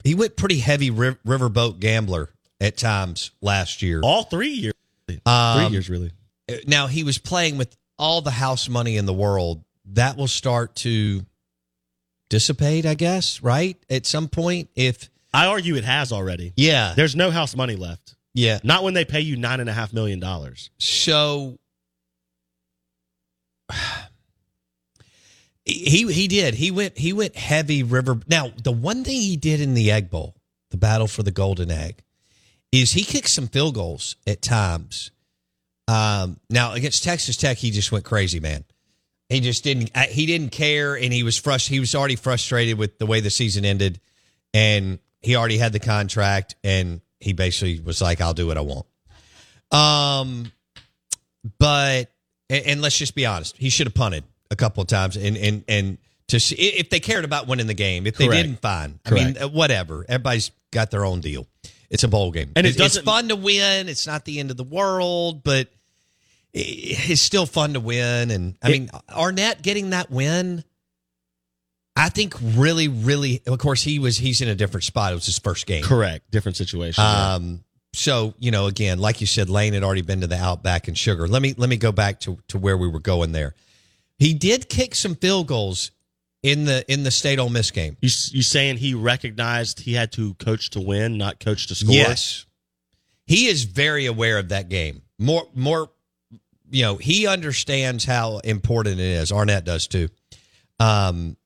he 0.03 0.13
went 0.13 0.37
pretty 0.37 0.59
heavy 0.59 0.91
ri- 0.91 1.17
riverboat 1.25 1.79
gambler 1.79 2.29
at 2.61 2.77
times 2.77 3.31
last 3.41 3.81
year. 3.81 4.01
All 4.03 4.23
three 4.23 4.49
years. 4.49 4.73
three 5.07 5.19
Um, 5.25 5.73
years, 5.73 5.89
really. 5.89 6.11
Now 6.67 6.85
he 6.85 7.03
was 7.03 7.17
playing 7.17 7.57
with 7.57 7.75
all 7.97 8.21
the 8.21 8.29
house 8.29 8.69
money 8.69 8.97
in 8.97 9.07
the 9.07 9.13
world. 9.13 9.63
That 9.93 10.15
will 10.15 10.27
start 10.27 10.75
to 10.77 11.25
dissipate, 12.29 12.85
I 12.85 12.93
guess, 12.93 13.41
right? 13.41 13.77
At 13.89 14.05
some 14.05 14.27
point 14.27 14.69
if 14.75 15.09
I 15.35 15.47
argue 15.47 15.75
it 15.75 15.83
has 15.83 16.11
already. 16.11 16.53
yeah. 16.55 16.93
There's 16.95 17.15
no 17.15 17.31
house 17.31 17.55
money 17.55 17.75
left. 17.75 18.15
Yeah. 18.33 18.59
Not 18.63 18.83
when 18.83 18.93
they 18.93 19.05
pay 19.05 19.21
you 19.21 19.37
nine 19.37 19.59
and 19.59 19.69
a 19.69 19.73
half 19.73 19.93
million 19.93 20.19
dollars. 20.19 20.69
So 20.77 21.57
he 25.65 26.11
he 26.11 26.27
did. 26.27 26.53
He 26.53 26.71
went 26.71 26.97
he 26.97 27.13
went 27.13 27.35
heavy 27.35 27.83
river. 27.83 28.19
Now, 28.27 28.51
the 28.63 28.71
one 28.71 29.03
thing 29.03 29.19
he 29.19 29.37
did 29.37 29.61
in 29.61 29.73
the 29.73 29.91
Egg 29.91 30.09
Bowl, 30.09 30.35
the 30.71 30.77
battle 30.77 31.07
for 31.07 31.23
the 31.23 31.31
golden 31.31 31.71
egg, 31.71 32.03
is 32.71 32.91
he 32.91 33.03
kicked 33.03 33.29
some 33.29 33.47
field 33.47 33.75
goals 33.75 34.15
at 34.27 34.41
times. 34.41 35.11
Um, 35.87 36.39
now 36.49 36.73
against 36.73 37.03
Texas 37.03 37.37
Tech, 37.37 37.57
he 37.57 37.71
just 37.71 37.91
went 37.91 38.05
crazy, 38.05 38.39
man. 38.39 38.63
He 39.29 39.39
just 39.39 39.63
didn't. 39.63 39.95
He 39.97 40.25
didn't 40.25 40.51
care, 40.51 40.95
and 40.95 41.11
he 41.11 41.23
was 41.23 41.39
frust. 41.39 41.67
He 41.67 41.79
was 41.79 41.95
already 41.95 42.15
frustrated 42.15 42.77
with 42.77 42.99
the 42.99 43.05
way 43.05 43.21
the 43.21 43.31
season 43.31 43.65
ended, 43.65 43.99
and 44.53 44.99
he 45.25 45.35
already 45.35 45.57
had 45.57 45.73
the 45.73 45.79
contract, 45.79 46.55
and 46.63 47.01
he 47.19 47.33
basically 47.33 47.79
was 47.79 48.01
like, 48.01 48.21
"I'll 48.21 48.33
do 48.33 48.47
what 48.47 48.57
I 48.57 48.61
want." 48.61 48.85
Um, 49.71 50.51
but 51.59 52.11
and, 52.49 52.65
and 52.65 52.81
let's 52.81 52.97
just 52.97 53.15
be 53.15 53.25
honest, 53.25 53.57
he 53.57 53.69
should 53.69 53.87
have 53.87 53.93
punted 53.93 54.23
a 54.51 54.55
couple 54.55 54.81
of 54.81 54.87
times, 54.87 55.17
and 55.17 55.35
and 55.37 55.63
and 55.67 55.97
to 56.27 56.39
see 56.39 56.55
if 56.55 56.89
they 56.89 56.99
cared 56.99 57.25
about 57.25 57.47
winning 57.47 57.67
the 57.67 57.73
game. 57.73 58.07
If 58.07 58.17
they 58.17 58.27
Correct. 58.27 58.43
didn't, 58.43 58.61
fine. 58.61 58.99
I 59.05 59.11
mean, 59.11 59.23
Correct. 59.33 59.41
uh, 59.43 59.49
whatever. 59.49 60.05
Everybody's 60.07 60.51
got 60.71 60.91
their 60.91 61.05
own 61.05 61.21
deal. 61.21 61.47
It's 61.89 62.03
a 62.03 62.07
bowl 62.07 62.31
game, 62.31 62.51
And 62.55 62.65
it 62.65 62.71
It's- 62.71 62.85
it's 62.85 62.95
doesn't- 62.95 63.05
fun 63.05 63.29
to 63.29 63.35
win. 63.35 63.87
It's 63.89 64.07
not 64.07 64.25
the 64.25 64.39
end 64.39 64.49
of 64.49 64.57
the 64.57 64.63
world, 64.63 65.43
but 65.43 65.69
it's 66.51 67.21
still 67.21 67.45
fun 67.45 67.73
to 67.73 67.79
win. 67.79 68.31
And 68.31 68.55
I 68.61 68.69
It- 68.69 68.71
mean, 68.71 68.89
Arnett 69.09 69.61
getting 69.61 69.91
that 69.91 70.09
win. 70.09 70.63
I 71.95 72.09
think 72.09 72.35
really, 72.41 72.87
really. 72.87 73.41
Of 73.47 73.57
course, 73.59 73.81
he 73.81 73.99
was. 73.99 74.17
He's 74.17 74.41
in 74.41 74.47
a 74.49 74.55
different 74.55 74.83
spot. 74.83 75.11
It 75.11 75.15
was 75.15 75.25
his 75.25 75.39
first 75.39 75.65
game. 75.65 75.83
Correct. 75.83 76.29
Different 76.29 76.57
situation. 76.57 77.03
yeah. 77.03 77.35
Um, 77.35 77.63
so 77.93 78.33
you 78.37 78.51
know, 78.51 78.67
again, 78.67 78.99
like 78.99 79.21
you 79.21 79.27
said, 79.27 79.49
Lane 79.49 79.73
had 79.73 79.83
already 79.83 80.01
been 80.01 80.21
to 80.21 80.27
the 80.27 80.37
Outback 80.37 80.87
and 80.87 80.97
Sugar. 80.97 81.27
Let 81.27 81.41
me 81.41 81.53
let 81.57 81.69
me 81.69 81.77
go 81.77 81.91
back 81.91 82.19
to 82.21 82.37
to 82.49 82.57
where 82.57 82.77
we 82.77 82.87
were 82.87 82.99
going 82.99 83.31
there. 83.31 83.55
He 84.17 84.33
did 84.33 84.69
kick 84.69 84.95
some 84.95 85.15
field 85.15 85.47
goals 85.47 85.91
in 86.43 86.65
the 86.65 86.85
in 86.91 87.03
the 87.03 87.11
State 87.11 87.39
Ole 87.39 87.49
Miss 87.49 87.71
game. 87.71 87.97
You 88.01 88.09
you 88.31 88.41
saying 88.41 88.77
he 88.77 88.93
recognized 88.93 89.79
he 89.79 89.93
had 89.93 90.11
to 90.13 90.33
coach 90.35 90.71
to 90.71 90.81
win, 90.81 91.17
not 91.17 91.39
coach 91.39 91.67
to 91.67 91.75
score? 91.75 91.95
Yes, 91.95 92.45
he 93.25 93.47
is 93.47 93.63
very 93.63 94.05
aware 94.05 94.37
of 94.37 94.49
that 94.49 94.67
game. 94.69 95.01
More 95.17 95.47
more, 95.55 95.89
you 96.69 96.83
know, 96.83 96.97
he 96.97 97.27
understands 97.27 98.03
how 98.03 98.39
important 98.39 98.99
it 98.99 99.05
is. 99.05 99.31
Arnett 99.31 99.63
does 99.63 99.87
too. 99.87 100.09
Um, 100.79 101.37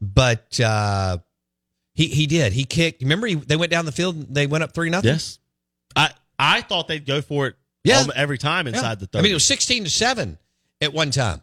but 0.00 0.58
uh, 0.60 1.18
he 1.94 2.06
he 2.08 2.26
did. 2.26 2.52
He 2.52 2.64
kicked. 2.64 3.02
Remember, 3.02 3.26
he, 3.26 3.34
they 3.36 3.56
went 3.56 3.70
down 3.70 3.84
the 3.86 3.92
field. 3.92 4.32
They 4.34 4.46
went 4.46 4.64
up 4.64 4.72
three 4.74 4.90
nothing. 4.90 5.10
Yes. 5.12 5.38
I 5.94 6.10
I 6.38 6.60
thought 6.62 6.88
they'd 6.88 7.06
go 7.06 7.22
for 7.22 7.46
it 7.48 7.56
Yeah. 7.84 7.98
all- 8.00 8.12
every 8.14 8.38
time 8.38 8.66
Yeah. 8.66 8.74
inside 8.74 9.00
the 9.00 9.06
third. 9.06 9.18
I 9.20 9.22
mean, 9.22 9.30
it 9.32 9.34
was 9.34 9.46
sixteen 9.46 9.84
to 9.84 9.90
seven 9.90 10.38
at 10.80 10.92
one 10.92 11.10
time. 11.10 11.40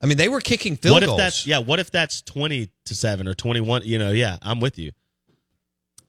I 0.00 0.06
mean, 0.06 0.16
they 0.18 0.28
were 0.28 0.40
kicking 0.40 0.76
field 0.76 0.94
what 0.94 1.02
if 1.02 1.08
goals. 1.08 1.18
that's 1.18 1.46
yeah? 1.46 1.58
What 1.58 1.78
if 1.80 1.90
that's 1.90 2.22
twenty 2.22 2.70
to 2.84 2.94
seven 2.94 3.26
or 3.26 3.34
twenty 3.34 3.60
one? 3.60 3.82
You 3.84 3.98
know, 3.98 4.10
yeah, 4.12 4.36
I'm 4.42 4.60
with 4.60 4.78
you. 4.78 4.92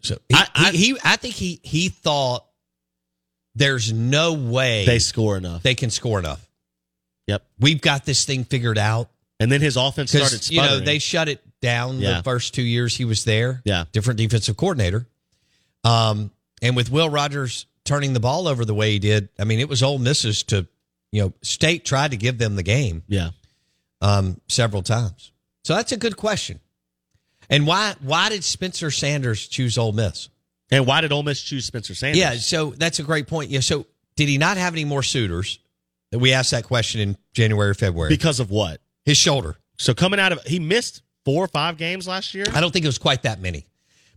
So 0.02 0.18
he, 0.30 0.36
I- 0.36 0.48
I- 0.56 0.72
he, 0.72 0.98
I 1.04 1.16
think 1.16 1.36
he 1.36 1.60
he 1.64 1.90
thought 1.90 2.46
there's 3.56 3.92
no 3.92 4.34
way 4.34 4.86
They 4.86 5.00
score 5.00 5.36
enough. 5.38 5.64
they 5.64 5.76
can 5.76 5.90
score 5.90 6.20
enough. 6.20 6.48
yep. 7.28 7.46
We've 7.60 7.82
got 7.82 8.06
this 8.06 8.24
thing 8.26 8.44
figured 8.46 8.78
out 8.78 9.10
And 9.40 9.52
then 9.52 9.60
his 9.62 9.76
offense 9.76 10.12
started 10.12 10.32
because 10.32 10.52
you 10.52 10.62
know 10.62 10.80
they 10.80 11.00
shut 11.00 11.28
it 11.30 11.42
down 11.62 12.00
Yeah. 12.00 12.18
the 12.18 12.24
first 12.24 12.54
two 12.54 12.62
years 12.62 12.96
he 12.96 13.06
was 13.06 13.24
there. 13.26 13.62
Yeah. 13.66 13.86
different 13.92 14.18
defensive 14.18 14.56
coordinator. 14.58 15.08
Um, 15.84 16.32
and 16.62 16.76
with 16.76 16.92
Will 16.92 17.10
Rogers 17.10 17.66
turning 17.86 18.14
the 18.14 18.20
ball 18.20 18.48
over 18.48 18.66
the 18.66 18.74
way 18.74 18.92
he 18.92 19.00
did, 19.00 19.30
I 19.40 19.44
mean, 19.46 19.60
it 19.60 19.70
was 19.70 19.82
Ole 19.84 19.98
Misses 20.00 20.44
to 20.44 20.68
you 21.12 21.22
know 21.24 21.34
State 21.42 21.86
tried 21.86 22.12
to 22.12 22.18
give 22.18 22.38
them 22.38 22.56
the 22.56 22.64
game. 22.64 23.04
yeah. 23.08 23.30
um, 24.02 24.40
several 24.48 24.82
times. 24.84 25.32
So 25.64 25.76
that's 25.76 25.92
a 25.92 25.98
good 25.98 26.16
question. 26.18 26.60
And 27.50 27.66
why 27.66 27.96
why 28.02 28.30
did 28.30 28.44
Spencer 28.44 28.92
Sanders 28.92 29.48
choose 29.48 29.78
Ole 29.78 29.92
Miss? 29.92 30.30
And 30.72 30.86
why 30.86 31.02
did 31.02 31.12
Ole 31.12 31.24
Miss 31.24 31.42
choose 31.42 31.66
Spencer 31.66 31.96
Sanders? 31.96 32.20
Yeah, 32.20 32.36
so 32.36 32.72
that's 32.78 33.00
a 33.00 33.04
great 33.04 33.28
point. 33.28 33.50
Yeah, 33.50 33.62
so 33.62 33.88
did 34.16 34.30
he 34.30 34.38
not 34.38 34.58
have 34.58 34.74
any 34.74 34.86
more 34.86 35.02
suitors? 35.04 35.60
That 36.12 36.20
we 36.20 36.34
asked 36.34 36.52
that 36.52 36.64
question 36.64 37.02
in 37.02 37.18
January 37.34 37.70
or 37.70 37.74
February. 37.76 38.10
because 38.10 38.40
of 38.40 38.50
what? 38.50 38.82
His 39.06 39.16
shoulder. 39.18 39.58
So 39.78 39.94
coming 39.94 40.20
out 40.20 40.32
of 40.32 40.42
he 40.44 40.60
missed 40.60 41.02
four 41.30 41.46
or 41.46 41.48
five 41.48 41.78
games 41.78 42.08
last 42.08 42.34
year. 42.34 42.46
I 42.54 42.60
don't 42.60 42.72
think 42.72 42.86
it 42.86 42.88
was 42.88 42.98
quite 42.98 43.22
that 43.24 43.40
many, 43.40 43.68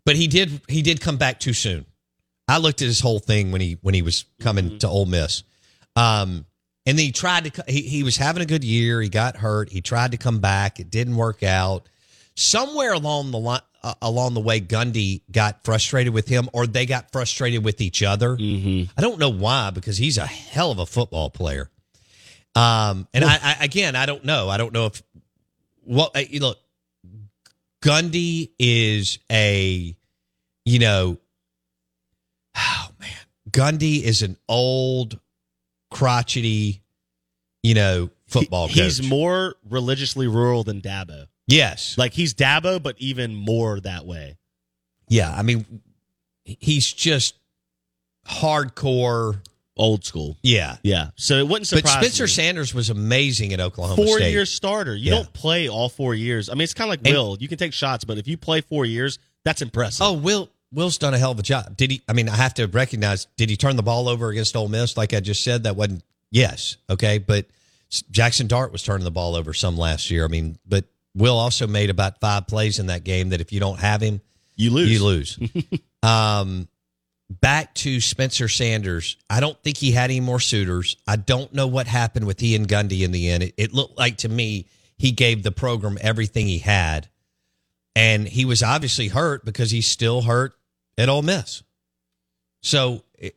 but 0.07 0.17
he 0.17 0.27
did 0.27 0.63
he 0.67 0.81
did 0.81 1.01
come 1.01 1.19
back 1.19 1.41
too 1.41 1.53
soon. 1.53 1.85
I 2.49 2.57
looked 2.57 2.81
at 2.81 2.87
his 2.87 3.01
whole 3.01 3.19
thing 3.19 3.53
when 3.53 3.61
he 3.61 3.77
when 3.83 3.95
he 3.95 4.01
was 4.01 4.25
coming 4.41 4.79
to 4.79 4.89
Ole 4.89 5.05
Miss, 5.05 5.43
um, 5.95 6.47
and 6.87 6.99
then 6.99 7.05
he 7.05 7.13
tried 7.13 7.53
to. 7.53 7.65
He, 7.69 7.83
he 7.83 8.03
was 8.03 8.17
having 8.17 8.43
a 8.43 8.47
good 8.47 8.65
year. 8.65 9.03
He 9.03 9.11
got 9.11 9.37
hurt. 9.37 9.69
He 9.69 9.83
tried 9.83 10.13
to 10.13 10.17
come 10.17 10.41
back. 10.41 10.81
It 10.81 10.91
didn't 10.91 11.17
work 11.17 11.43
out. 11.43 11.87
Somewhere 12.35 12.95
along 12.95 13.31
the 13.31 13.39
line, 13.39 13.61
uh, 13.83 13.95
along 14.01 14.33
the 14.33 14.41
way, 14.41 14.59
Gundy 14.59 15.21
got 15.31 15.65
frustrated 15.65 16.15
with 16.15 16.29
him, 16.29 16.49
or 16.55 16.67
they 16.67 16.87
got 16.87 17.13
frustrated 17.13 17.63
with 17.63 17.83
each 17.83 18.03
other. 18.03 18.39
Mm-hmm. 18.39 18.91
I 18.97 19.03
don't 19.03 19.19
know 19.19 19.29
why, 19.29 19.71
because 19.71 19.99
he's 19.99 20.17
a 20.17 20.27
hell 20.27 20.71
of 20.71 20.79
a 20.79 20.87
football 20.87 21.29
player. 21.29 21.69
Um, 22.55 23.07
and 23.13 23.23
I, 23.25 23.39
I 23.43 23.65
again, 23.65 23.97
I 23.97 24.07
don't 24.07 24.25
know. 24.25 24.49
I 24.49 24.57
don't 24.57 24.73
know 24.73 24.87
if 24.87 25.03
well, 25.85 26.11
uh, 26.15 26.23
you 26.29 26.41
look, 26.41 26.59
Gundy 27.83 28.51
is 28.59 29.19
a, 29.31 29.97
you 30.65 30.79
know, 30.79 31.19
oh 32.57 32.89
man, 33.01 33.11
Gundy 33.51 34.03
is 34.03 34.23
an 34.23 34.37
old, 34.49 35.19
crotchety, 35.91 36.83
you 37.63 37.75
know, 37.75 38.09
football 38.27 38.69
He- 38.69 38.83
he's 38.83 39.03
more 39.03 39.57
religiously 39.69 40.27
rural 40.29 40.63
than 40.65 40.81
Dabo. 40.81 41.27
yes, 41.49 41.99
Like 41.99 42.15
he's 42.15 42.33
Dabo, 42.35 42.83
but 42.83 42.95
even 42.99 43.35
more 43.35 43.79
that 43.81 44.07
way. 44.07 44.39
yeah. 45.09 45.35
I 45.37 45.43
mean, 45.43 45.83
he's 46.45 46.91
just 46.93 47.35
hardcore. 48.27 49.41
Old 49.77 50.05
school. 50.05 50.37
Yeah, 50.43 50.77
Yeah. 50.83 51.09
So 51.17 51.39
it 51.39 51.49
wouldn't 51.49 51.67
surprise 51.67 51.95
but 51.95 52.03
Spencer 52.05 52.25
me. 52.25 52.29
Sanders 52.29 52.75
was 52.75 52.91
amazing 52.91 53.53
at 53.55 53.61
Oklahoma 53.61 53.97
four 53.97 54.19
State. 54.19 54.33
year 54.33 54.45
starter. 54.45 54.95
You 54.95 55.07
Yeah. 55.07 55.11
don't 55.17 55.33
play 55.33 55.69
all 55.69 55.89
four 55.89 56.15
years. 56.15 56.51
I 56.51 56.53
mean, 56.55 56.63
it's 56.63 56.75
kind 56.75 56.89
of 56.89 56.91
like 56.91 57.01
And- 57.07 57.15
Will. 57.15 57.39
You 57.41 57.49
can 57.49 57.57
take 57.59 57.73
shots, 57.73 58.05
but 58.05 58.19
if 58.19 58.29
you 58.29 58.37
play 58.37 58.61
four 58.61 58.85
years, 58.85 59.19
that's 59.45 59.63
impressive. 59.63 60.03
Oh, 60.07 60.13
Will 60.13 60.51
Will's 60.75 60.99
done 60.99 61.13
a 61.15 61.19
hell 61.19 61.33
of 61.33 61.39
a 61.39 61.43
job. 61.43 61.77
Did 61.77 61.91
he? 61.91 62.03
I 62.09 62.13
mean, 62.13 62.29
I 62.29 62.37
have 62.37 62.55
to 62.55 62.67
recognize. 62.67 63.27
Did 63.37 63.51
he 63.51 63.57
turn 63.57 63.77
the 63.77 63.83
ball 63.83 64.09
over 64.09 64.29
against 64.31 64.55
Ole 64.57 64.69
Miss? 64.69 64.97
Like 64.97 65.13
I 65.15 65.21
just 65.21 65.43
said, 65.45 65.65
that 65.65 65.77
wasn't. 65.77 66.03
Yes, 66.31 66.77
okay, 66.89 67.19
but 67.19 67.47
Jaxson 68.11 68.49
Dart 68.49 68.73
was 68.73 68.83
turning 68.83 69.05
the 69.05 69.11
ball 69.11 69.37
over 69.37 69.53
some 69.53 69.77
last 69.77 70.11
year. 70.11 70.25
I 70.25 70.29
mean, 70.29 70.59
but 70.67 70.85
Will 71.15 71.39
also 71.39 71.67
made 71.67 71.91
about 71.91 72.21
five 72.21 72.47
plays 72.47 72.79
in 72.79 72.87
that 72.87 73.05
game. 73.05 73.31
That 73.31 73.41
if 73.43 73.53
you 73.53 73.61
don't 73.61 73.81
have 73.81 74.01
him, 74.03 74.21
you 74.57 74.71
lose. 74.71 74.91
you 74.91 75.05
lose. 75.05 75.39
um, 76.03 76.69
back 77.41 77.75
to 77.75 78.01
Spencer 78.01 78.49
Sanders. 78.49 79.17
I 79.29 79.41
don't 79.41 79.61
think 79.63 79.77
he 79.77 79.93
had 79.93 80.11
any 80.11 80.21
more 80.21 80.41
suitors. 80.41 80.97
I 81.07 81.17
don't 81.17 81.53
know 81.53 81.67
what 81.67 81.87
happened 81.87 82.27
with 82.27 82.43
and 82.43 82.69
Gundy 82.69 83.03
in 83.03 83.13
the 83.13 83.31
end. 83.31 83.43
It, 83.45 83.55
it 83.57 83.73
looked 83.73 83.99
like 83.99 84.19
to 84.19 84.29
me 84.29 84.67
he 84.97 85.13
gave 85.13 85.43
the 85.43 85.53
program 85.53 85.99
everything 86.01 86.47
he 86.47 86.59
had, 86.59 87.09
and 87.97 88.27
he 88.27 88.45
was 88.45 88.63
obviously 88.63 89.09
hurt 89.09 89.45
because 89.45 89.71
he's 89.71 89.89
still 89.89 90.23
hurt 90.23 90.55
at 90.99 91.09
Ole 91.09 91.23
Miss. 91.23 91.63
So 92.63 93.03
it, 93.15 93.37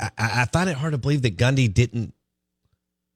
I, 0.00 0.10
I 0.18 0.44
find 0.46 0.68
it 0.68 0.76
hard 0.76 0.92
to 0.92 0.98
believe 0.98 1.22
that 1.22 1.36
Gundy 1.36 1.72
didn't 1.72 2.14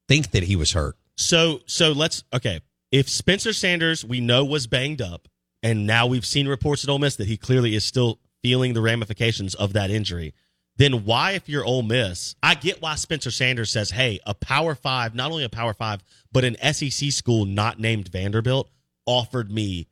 think 0.07 0.31
that 0.31 0.43
he 0.43 0.55
was 0.55 0.71
hurt. 0.71 0.95
So 1.15 1.61
so 1.65 1.91
let's 1.91 2.23
okay. 2.33 2.61
If 2.91 3.09
Spencer 3.09 3.53
Sanders 3.53 4.03
we 4.03 4.19
know 4.19 4.43
was 4.45 4.67
banged 4.67 5.01
up, 5.01 5.27
and 5.63 5.85
now 5.85 6.07
we've 6.07 6.25
seen 6.25 6.47
reports 6.47 6.83
at 6.83 6.89
Ole 6.89 6.99
Miss 6.99 7.15
that 7.17 7.27
he 7.27 7.37
clearly 7.37 7.75
is 7.75 7.85
still 7.85 8.19
feeling 8.43 8.73
the 8.73 8.81
ramifications 8.81 9.55
of 9.55 9.73
that 9.73 9.89
injury, 9.89 10.33
then 10.77 11.05
why, 11.05 11.31
if 11.31 11.47
you're 11.49 11.65
Ole 11.65 11.83
Miss, 11.83 12.35
I 12.41 12.55
get 12.55 12.81
why 12.81 12.95
Spencer 12.95 13.31
Sanders 13.31 13.71
says, 13.71 13.91
hey, 13.91 14.19
a 14.25 14.33
Power 14.33 14.73
Five, 14.73 15.13
not 15.13 15.31
only 15.31 15.43
a 15.43 15.49
Power 15.49 15.73
Five, 15.73 16.03
but 16.31 16.43
an 16.43 16.55
SEC 16.73 17.11
school 17.11 17.45
not 17.45 17.79
named 17.79 18.07
Vanderbilt 18.07 18.69
offered 19.05 19.51
me 19.51 19.87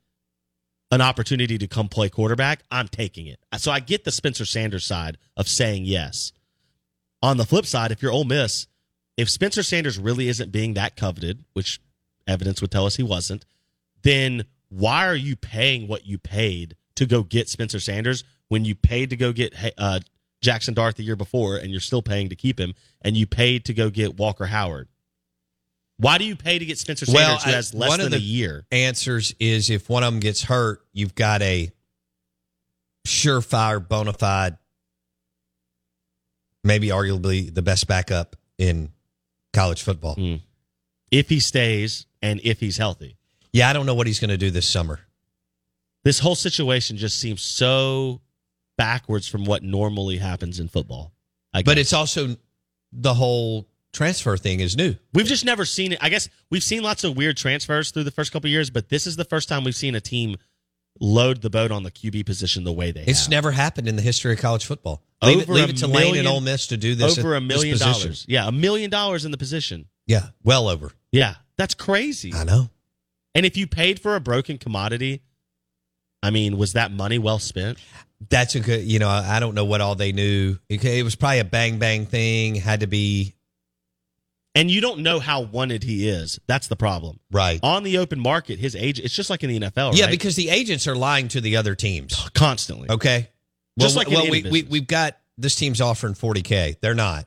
an 0.91 1.01
opportunity 1.01 1.57
to 1.57 1.67
come 1.67 1.89
play 1.89 2.09
quarterback. 2.09 2.63
I'm 2.71 2.87
taking 2.87 3.27
it. 3.27 3.39
So 3.57 3.71
I 3.71 3.79
get 3.79 4.03
the 4.03 4.11
Spencer 4.11 4.45
Sanders 4.45 4.85
side 4.85 5.17
of 5.37 5.47
saying 5.47 5.85
yes. 5.85 6.31
On 7.21 7.37
the 7.37 7.45
flip 7.45 7.65
side, 7.65 7.91
if 7.91 8.01
you're 8.01 8.11
Ole 8.11 8.23
Miss, 8.23 8.65
if 9.17 9.29
Spencer 9.29 9.63
Sanders 9.63 9.99
really 9.99 10.29
isn't 10.29 10.51
being 10.51 10.73
that 10.73 10.95
coveted, 10.95 11.43
which 11.53 11.81
evidence 12.25 12.61
would 12.61 12.71
tell 12.71 12.85
us 12.85 12.95
he 12.95 13.03
wasn't, 13.03 13.45
then 14.01 14.45
why 14.69 15.05
are 15.05 15.15
you 15.15 15.35
paying 15.35 15.87
what 15.87 16.05
you 16.05 16.17
paid 16.17 16.75
to 16.95 17.05
go 17.05 17.23
get 17.23 17.49
Spencer 17.49 17.79
Sanders 17.79 18.23
when 18.49 18.65
you 18.65 18.75
paid 18.75 19.11
to 19.11 19.15
go 19.15 19.31
get 19.31 19.53
uh, 19.77 19.99
Jaxson 20.43 20.75
Dart 20.75 20.95
the 20.95 21.03
year 21.03 21.15
before 21.15 21.57
and 21.57 21.71
you're 21.71 21.79
still 21.79 22.01
paying 22.01 22.29
to 22.29 22.35
keep 22.35 22.59
him 22.59 22.73
and 23.01 23.15
you 23.15 23.25
paid 23.25 23.65
to 23.65 23.73
go 23.73 23.89
get 23.89 24.17
Walker 24.17 24.45
Howard? 24.45 24.87
Why 25.97 26.17
do 26.17 26.23
you 26.23 26.35
pay 26.35 26.59
to 26.59 26.65
get 26.65 26.77
Spencer 26.77 27.05
Sanders 27.05 27.23
well, 27.23 27.37
who 27.39 27.51
has 27.51 27.73
less 27.73 27.97
than 27.97 28.13
a 28.13 28.17
year? 28.17 28.65
Answers 28.71 29.35
is 29.39 29.69
if 29.69 29.89
one 29.89 30.03
of 30.03 30.13
them 30.13 30.21
gets 30.21 30.43
hurt, 30.43 30.81
you've 30.93 31.13
got 31.15 31.41
a 31.41 31.71
surefire, 33.05 33.85
bona 33.85 34.13
fide, 34.13 34.57
maybe 36.63 36.87
arguably 36.87 37.53
the 37.53 37.61
best 37.61 37.87
backup 37.87 38.37
in 38.57 38.89
college 39.51 39.83
football. 39.83 40.15
Mm. 40.15 40.41
If 41.11 41.27
he 41.27 41.39
stays 41.41 42.05
and 42.21 42.39
if 42.43 42.59
he's 42.59 42.77
healthy. 42.77 43.17
Yeah, 43.51 43.69
I 43.69 43.73
don't 43.73 43.85
know 43.85 43.95
what 43.95 44.07
he's 44.07 44.19
going 44.19 44.29
to 44.29 44.37
do 44.37 44.51
this 44.51 44.67
summer. 44.67 45.01
This 46.03 46.19
whole 46.19 46.35
situation 46.35 46.95
just 46.95 47.19
seems 47.19 47.41
so 47.41 48.21
backwards 48.79 49.27
from 49.27 49.43
what 49.43 49.61
normally 49.61 50.17
happens 50.17 50.57
in 50.57 50.69
football. 50.69 51.11
But 51.51 51.77
it's 51.77 51.91
also 51.91 52.37
the 52.93 53.13
whole 53.13 53.67
transfer 53.91 54.37
thing 54.37 54.61
is 54.61 54.77
new. 54.77 54.95
We've 55.13 55.25
just 55.25 55.43
never 55.43 55.65
seen 55.65 55.91
it. 55.91 55.99
I 56.01 56.07
guess 56.07 56.29
we've 56.49 56.63
seen 56.63 56.81
lots 56.81 57.03
of 57.03 57.17
weird 57.17 57.35
transfers 57.35 57.91
through 57.91 58.05
the 58.05 58.11
first 58.11 58.31
couple 58.31 58.49
years, 58.49 58.69
but 58.69 58.87
this 58.87 59.05
is 59.05 59.17
the 59.17 59.25
first 59.25 59.49
time 59.49 59.65
we've 59.65 59.75
seen 59.75 59.95
a 59.95 59.99
team 59.99 60.37
load 61.01 61.41
the 61.41 61.49
boat 61.49 61.71
on 61.71 61.83
the 61.83 61.91
QB 61.91 62.25
position 62.25 62.63
the 62.63 62.71
way 62.71 62.91
they 62.91 63.03
it's 63.03 63.23
have. 63.23 63.29
never 63.29 63.51
happened 63.51 63.89
in 63.89 63.97
the 63.97 64.01
history 64.01 64.31
of 64.31 64.39
college 64.39 64.65
football. 64.65 65.03
Leave, 65.21 65.41
it, 65.41 65.49
leave 65.49 65.69
it, 65.69 65.77
to 65.77 65.87
million, 65.89 66.11
Lane 66.11 66.19
and 66.19 66.27
Ole 66.29 66.39
Miss 66.39 66.67
to 66.67 66.77
do 66.77 66.95
this. 66.95 67.19
Over 67.19 67.35
a 67.35 67.41
million 67.41 67.77
dollars. 67.77 68.25
Yeah, 68.29 68.47
a 68.47 68.51
million 68.53 68.89
dollars 68.89 69.25
in 69.25 69.31
the 69.31 69.37
position. 69.37 69.87
Yeah, 70.07 70.27
well 70.41 70.69
over. 70.69 70.93
Yeah, 71.11 71.35
that's 71.57 71.73
crazy. 71.73 72.33
I 72.33 72.45
know. 72.45 72.69
And 73.35 73.45
if 73.45 73.57
you 73.57 73.67
paid 73.67 73.99
for 73.99 74.15
a 74.15 74.21
broken 74.21 74.57
commodity, 74.57 75.21
I 76.23 76.29
mean, 76.29 76.57
was 76.57 76.73
that 76.73 76.91
money 76.91 77.19
well 77.19 77.39
spent? 77.39 77.77
That's 78.29 78.55
a 78.55 78.59
good, 78.59 78.83
you 78.83 78.99
know, 78.99 79.07
I 79.07 79.39
don't 79.39 79.55
know 79.55 79.65
what 79.65 79.79
all 79.81 79.95
they 79.95 80.11
knew. 80.11 80.57
It, 80.67 80.83
it 80.83 81.03
was 81.03 81.15
probably 81.15 81.39
a 81.39 81.45
bang 81.45 81.79
bang 81.79 82.05
thing, 82.05 82.55
had 82.55 82.81
to 82.81 82.87
be. 82.87 83.35
And 84.55 84.69
you 84.69 84.81
don't 84.81 84.99
know 85.01 85.19
how 85.19 85.41
wanted 85.41 85.83
he 85.83 86.09
is. 86.09 86.39
That's 86.47 86.67
the 86.67 86.75
problem. 86.75 87.19
Right. 87.31 87.59
On 87.63 87.83
the 87.83 87.99
open 87.99 88.19
market, 88.19 88.59
his 88.59 88.75
agent, 88.75 89.05
it's 89.05 89.15
just 89.15 89.29
like 89.29 89.43
in 89.43 89.49
the 89.49 89.59
NFL, 89.59 89.95
Yeah, 89.95 90.05
right? 90.05 90.11
because 90.11 90.35
the 90.35 90.49
agents 90.49 90.87
are 90.87 90.95
lying 90.95 91.27
to 91.29 91.39
the 91.41 91.57
other 91.57 91.75
teams 91.75 92.29
constantly. 92.33 92.89
Okay. 92.89 93.29
Just 93.79 93.95
well, 93.95 94.05
like 94.05 94.13
well, 94.13 94.29
we, 94.29 94.43
we, 94.49 94.63
we've 94.63 94.87
got 94.87 95.15
this 95.37 95.55
team's 95.55 95.79
offering 95.79 96.13
40K. 96.13 96.79
They're 96.81 96.95
not. 96.95 97.25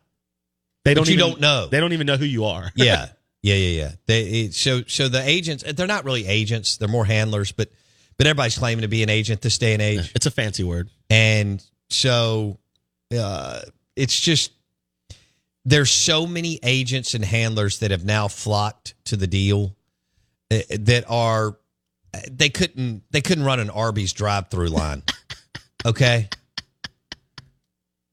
They 0.84 0.94
don't 0.94 1.02
but 1.04 1.08
you 1.08 1.14
even, 1.14 1.30
don't 1.30 1.40
know. 1.40 1.68
They 1.68 1.80
don't 1.80 1.92
even 1.92 2.06
know 2.06 2.16
who 2.16 2.26
you 2.26 2.44
are. 2.44 2.70
yeah. 2.76 3.08
Yeah, 3.44 3.56
yeah, 3.56 3.80
yeah. 3.82 3.90
They 4.06 4.48
so 4.50 4.84
so 4.86 5.08
the 5.08 5.20
agents 5.20 5.64
they're 5.74 5.88
not 5.88 6.04
really 6.04 6.28
agents, 6.28 6.76
they're 6.76 6.86
more 6.86 7.04
handlers, 7.04 7.50
but 7.50 7.70
but 8.16 8.26
everybody's 8.26 8.58
claiming 8.58 8.82
to 8.82 8.88
be 8.88 9.02
an 9.02 9.08
agent 9.08 9.40
this 9.40 9.58
day 9.58 9.72
and 9.72 9.82
age. 9.82 10.12
It's 10.14 10.26
a 10.26 10.30
fancy 10.30 10.64
word. 10.64 10.90
And 11.10 11.64
so 11.90 12.58
uh, 13.16 13.60
it's 13.96 14.18
just 14.18 14.52
there's 15.64 15.90
so 15.90 16.26
many 16.26 16.58
agents 16.62 17.14
and 17.14 17.24
handlers 17.24 17.78
that 17.80 17.90
have 17.90 18.04
now 18.04 18.28
flocked 18.28 18.94
to 19.06 19.16
the 19.16 19.26
deal 19.26 19.76
uh, 20.50 20.58
that 20.80 21.04
are 21.08 21.56
they 22.30 22.50
couldn't 22.50 23.02
they 23.10 23.20
couldn't 23.20 23.44
run 23.44 23.60
an 23.60 23.70
Arby's 23.70 24.12
drive-through 24.12 24.68
line. 24.68 25.02
okay? 25.86 26.28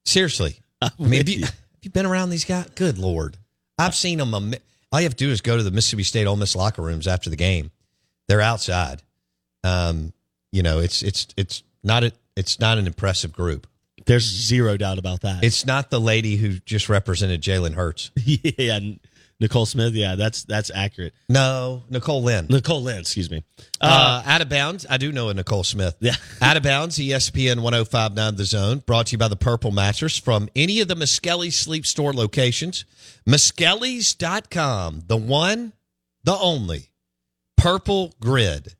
Seriously. 0.04 0.60
I 0.82 0.90
mean, 0.98 1.12
have 1.14 1.28
you, 1.28 1.44
have 1.44 1.54
you 1.82 1.90
been 1.90 2.06
around 2.06 2.30
these 2.30 2.44
guys? 2.44 2.66
Good 2.74 2.98
lord. 2.98 3.36
I've 3.78 3.94
seen 3.94 4.18
them 4.18 4.34
all 4.92 5.00
you 5.00 5.04
have 5.04 5.16
to 5.16 5.24
do 5.24 5.30
is 5.30 5.40
go 5.40 5.56
to 5.56 5.62
the 5.62 5.70
Mississippi 5.70 6.02
State 6.02 6.26
Ole 6.26 6.36
Miss 6.36 6.56
locker 6.56 6.82
rooms 6.82 7.06
after 7.06 7.30
the 7.30 7.36
game. 7.36 7.70
They're 8.28 8.40
outside. 8.40 9.02
Um, 9.64 10.12
you 10.52 10.62
know, 10.62 10.78
it's 10.78 11.02
it's 11.02 11.28
it's 11.36 11.62
not 11.82 12.04
a, 12.04 12.12
it's 12.36 12.58
not 12.60 12.78
an 12.78 12.86
impressive 12.86 13.32
group. 13.32 13.66
There's 14.06 14.24
zero 14.24 14.76
doubt 14.76 14.98
about 14.98 15.20
that. 15.22 15.44
It's 15.44 15.66
not 15.66 15.90
the 15.90 16.00
lady 16.00 16.36
who 16.36 16.58
just 16.60 16.88
represented 16.88 17.42
Jalen 17.42 17.74
Hurts. 17.74 18.10
yeah, 18.16 18.80
Nicole 19.40 19.66
Smith. 19.66 19.94
Yeah, 19.94 20.16
that's 20.16 20.44
that's 20.44 20.70
accurate. 20.74 21.14
No, 21.28 21.84
Nicole 21.88 22.22
Lynn. 22.22 22.46
Nicole 22.50 22.82
Lynn. 22.82 23.00
Excuse 23.00 23.30
me. 23.30 23.42
Uh, 23.80 24.22
uh, 24.24 24.30
out 24.30 24.42
of 24.42 24.48
bounds. 24.48 24.86
I 24.88 24.98
do 24.98 25.12
know 25.12 25.30
a 25.30 25.34
Nicole 25.34 25.64
Smith. 25.64 25.96
Yeah. 26.00 26.14
out 26.42 26.56
of 26.56 26.62
bounds. 26.62 26.98
ESPN 26.98 27.60
105.9 27.60 28.36
The 28.36 28.44
Zone. 28.44 28.78
Brought 28.80 29.06
to 29.06 29.12
you 29.12 29.18
by 29.18 29.28
the 29.28 29.36
Purple 29.36 29.70
Mattress 29.70 30.18
from 30.18 30.48
any 30.54 30.80
of 30.80 30.88
the 30.88 30.94
Miskelly 30.94 31.52
Sleep 31.52 31.86
Store 31.86 32.12
locations. 32.12 32.84
Miskelly's.com. 33.26 35.02
The 35.06 35.16
one, 35.16 35.72
the 36.22 36.36
only. 36.36 36.90
Purple 37.56 38.14
Grid. 38.20 38.74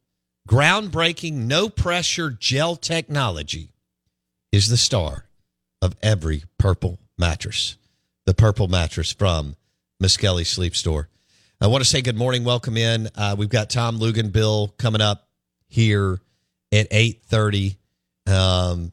Groundbreaking, 0.48 1.32
no 1.32 1.68
pressure 1.68 2.30
gel 2.30 2.76
technology 2.76 3.70
is 4.52 4.68
the 4.68 4.76
star 4.76 5.26
of 5.80 5.96
every 6.02 6.44
purple 6.58 6.98
mattress. 7.18 7.76
The 8.26 8.34
purple 8.34 8.68
mattress 8.68 9.12
from 9.12 9.56
Miskelly 10.02 10.46
Sleep 10.46 10.74
Store. 10.74 11.08
I 11.60 11.66
want 11.66 11.84
to 11.84 11.88
say 11.88 12.00
good 12.00 12.16
morning, 12.16 12.44
welcome 12.44 12.76
in. 12.76 13.08
Uh, 13.14 13.36
we've 13.38 13.48
got 13.48 13.70
Tom 13.70 13.98
Luginbill 13.98 14.76
coming 14.78 15.00
up 15.00 15.28
here 15.68 16.20
at 16.72 16.88
eight 16.90 17.22
thirty. 17.24 17.76
Um, 18.26 18.92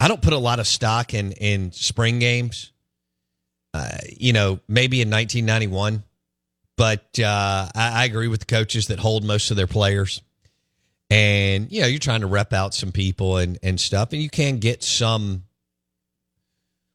I 0.00 0.08
don't 0.08 0.20
put 0.20 0.32
a 0.32 0.38
lot 0.38 0.58
of 0.58 0.66
stock 0.66 1.14
in 1.14 1.32
in 1.32 1.72
spring 1.72 2.18
games. 2.18 2.72
Uh, 3.72 3.88
you 4.16 4.32
know, 4.32 4.60
maybe 4.68 5.00
in 5.00 5.10
1991, 5.10 6.02
but 6.76 7.18
uh, 7.18 7.68
I, 7.74 8.02
I 8.02 8.04
agree 8.04 8.28
with 8.28 8.40
the 8.40 8.46
coaches 8.46 8.88
that 8.88 8.98
hold 8.98 9.24
most 9.24 9.50
of 9.50 9.56
their 9.56 9.66
players. 9.66 10.22
And 11.10 11.70
you 11.70 11.82
know, 11.82 11.86
you're 11.86 11.98
trying 11.98 12.22
to 12.22 12.26
rep 12.26 12.52
out 12.52 12.74
some 12.74 12.90
people 12.90 13.36
and 13.36 13.58
and 13.62 13.78
stuff, 13.78 14.12
and 14.12 14.22
you 14.22 14.30
can 14.30 14.58
get 14.58 14.82
some 14.82 15.44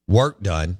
work 0.07 0.41
done 0.41 0.79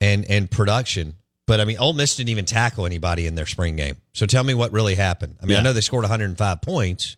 and 0.00 0.24
and 0.30 0.50
production 0.50 1.14
but 1.46 1.60
I 1.60 1.64
mean, 1.64 1.78
Ole 1.78 1.92
Miss 1.92 2.16
didn't 2.16 2.30
even 2.30 2.44
tackle 2.44 2.86
anybody 2.86 3.26
in 3.26 3.36
their 3.36 3.46
spring 3.46 3.76
game. 3.76 3.96
So 4.12 4.26
tell 4.26 4.42
me 4.42 4.52
what 4.52 4.72
really 4.72 4.96
happened. 4.96 5.36
I 5.40 5.46
mean, 5.46 5.52
yeah. 5.52 5.60
I 5.60 5.62
know 5.62 5.72
they 5.72 5.80
scored 5.80 6.02
105 6.02 6.60
points, 6.60 7.16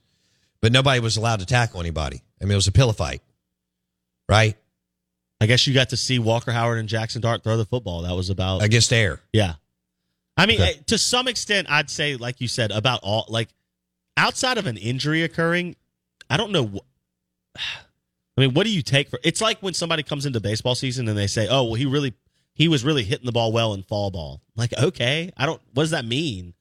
but 0.61 0.71
nobody 0.71 1.01
was 1.01 1.17
allowed 1.17 1.41
to 1.41 1.47
tackle 1.47 1.81
anybody. 1.81 2.23
I 2.41 2.45
mean, 2.45 2.53
it 2.53 2.57
was 2.57 2.69
a 2.69 2.73
pillow 2.73 2.93
fight, 2.93 3.23
right? 4.29 4.55
I 5.41 5.47
guess 5.47 5.67
you 5.67 5.73
got 5.73 5.91
to 5.91 5.97
see 5.97 6.19
Walker 6.19 6.53
Howard 6.53 6.79
and 6.79 6.89
Jaxson 6.89 7.21
Dart 7.21 7.43
throw 7.43 7.57
the 7.57 7.65
football. 7.65 8.03
That 8.03 8.15
was 8.15 8.29
about 8.29 8.63
against 8.63 8.93
air. 8.93 9.21
Yeah, 9.33 9.55
I 10.39 10.47
mean, 10.47 10.61
okay. 10.61 10.75
Eh, 10.79 10.83
to 10.87 10.99
some 10.99 11.29
extent, 11.29 11.69
I'd 11.69 11.91
say, 11.91 12.17
like 12.17 12.41
you 12.41 12.49
said, 12.49 12.71
about 12.71 13.01
all 13.03 13.27
like 13.29 13.49
outside 14.17 14.57
of 14.57 14.67
an 14.67 14.77
injury 14.77 15.23
occurring, 15.23 15.77
I 16.31 16.37
don't 16.37 16.53
know. 16.53 16.81
I 17.57 18.41
mean, 18.43 18.55
what 18.55 18.65
do 18.65 18.71
you 18.71 18.83
take 18.83 19.09
for? 19.09 19.19
It's 19.25 19.41
like 19.41 19.59
when 19.61 19.75
somebody 19.75 20.05
comes 20.05 20.25
into 20.25 20.39
baseball 20.39 20.77
season 20.77 21.09
and 21.09 21.19
they 21.19 21.27
say, 21.27 21.49
"Oh, 21.51 21.65
well, 21.65 21.75
he 21.75 21.87
really 21.87 22.15
he 22.55 22.69
was 22.69 22.85
really 22.85 23.05
hitting 23.05 23.27
the 23.27 23.33
ball 23.33 23.53
well 23.53 23.73
in 23.73 23.83
fall 23.83 24.11
ball. 24.11 24.43
Like, 24.57 24.73
okay, 24.73 25.33
I 25.37 25.47
don't. 25.47 25.61
What 25.75 25.85
does 25.85 25.91
that 25.91 26.05
mean? 26.05 26.55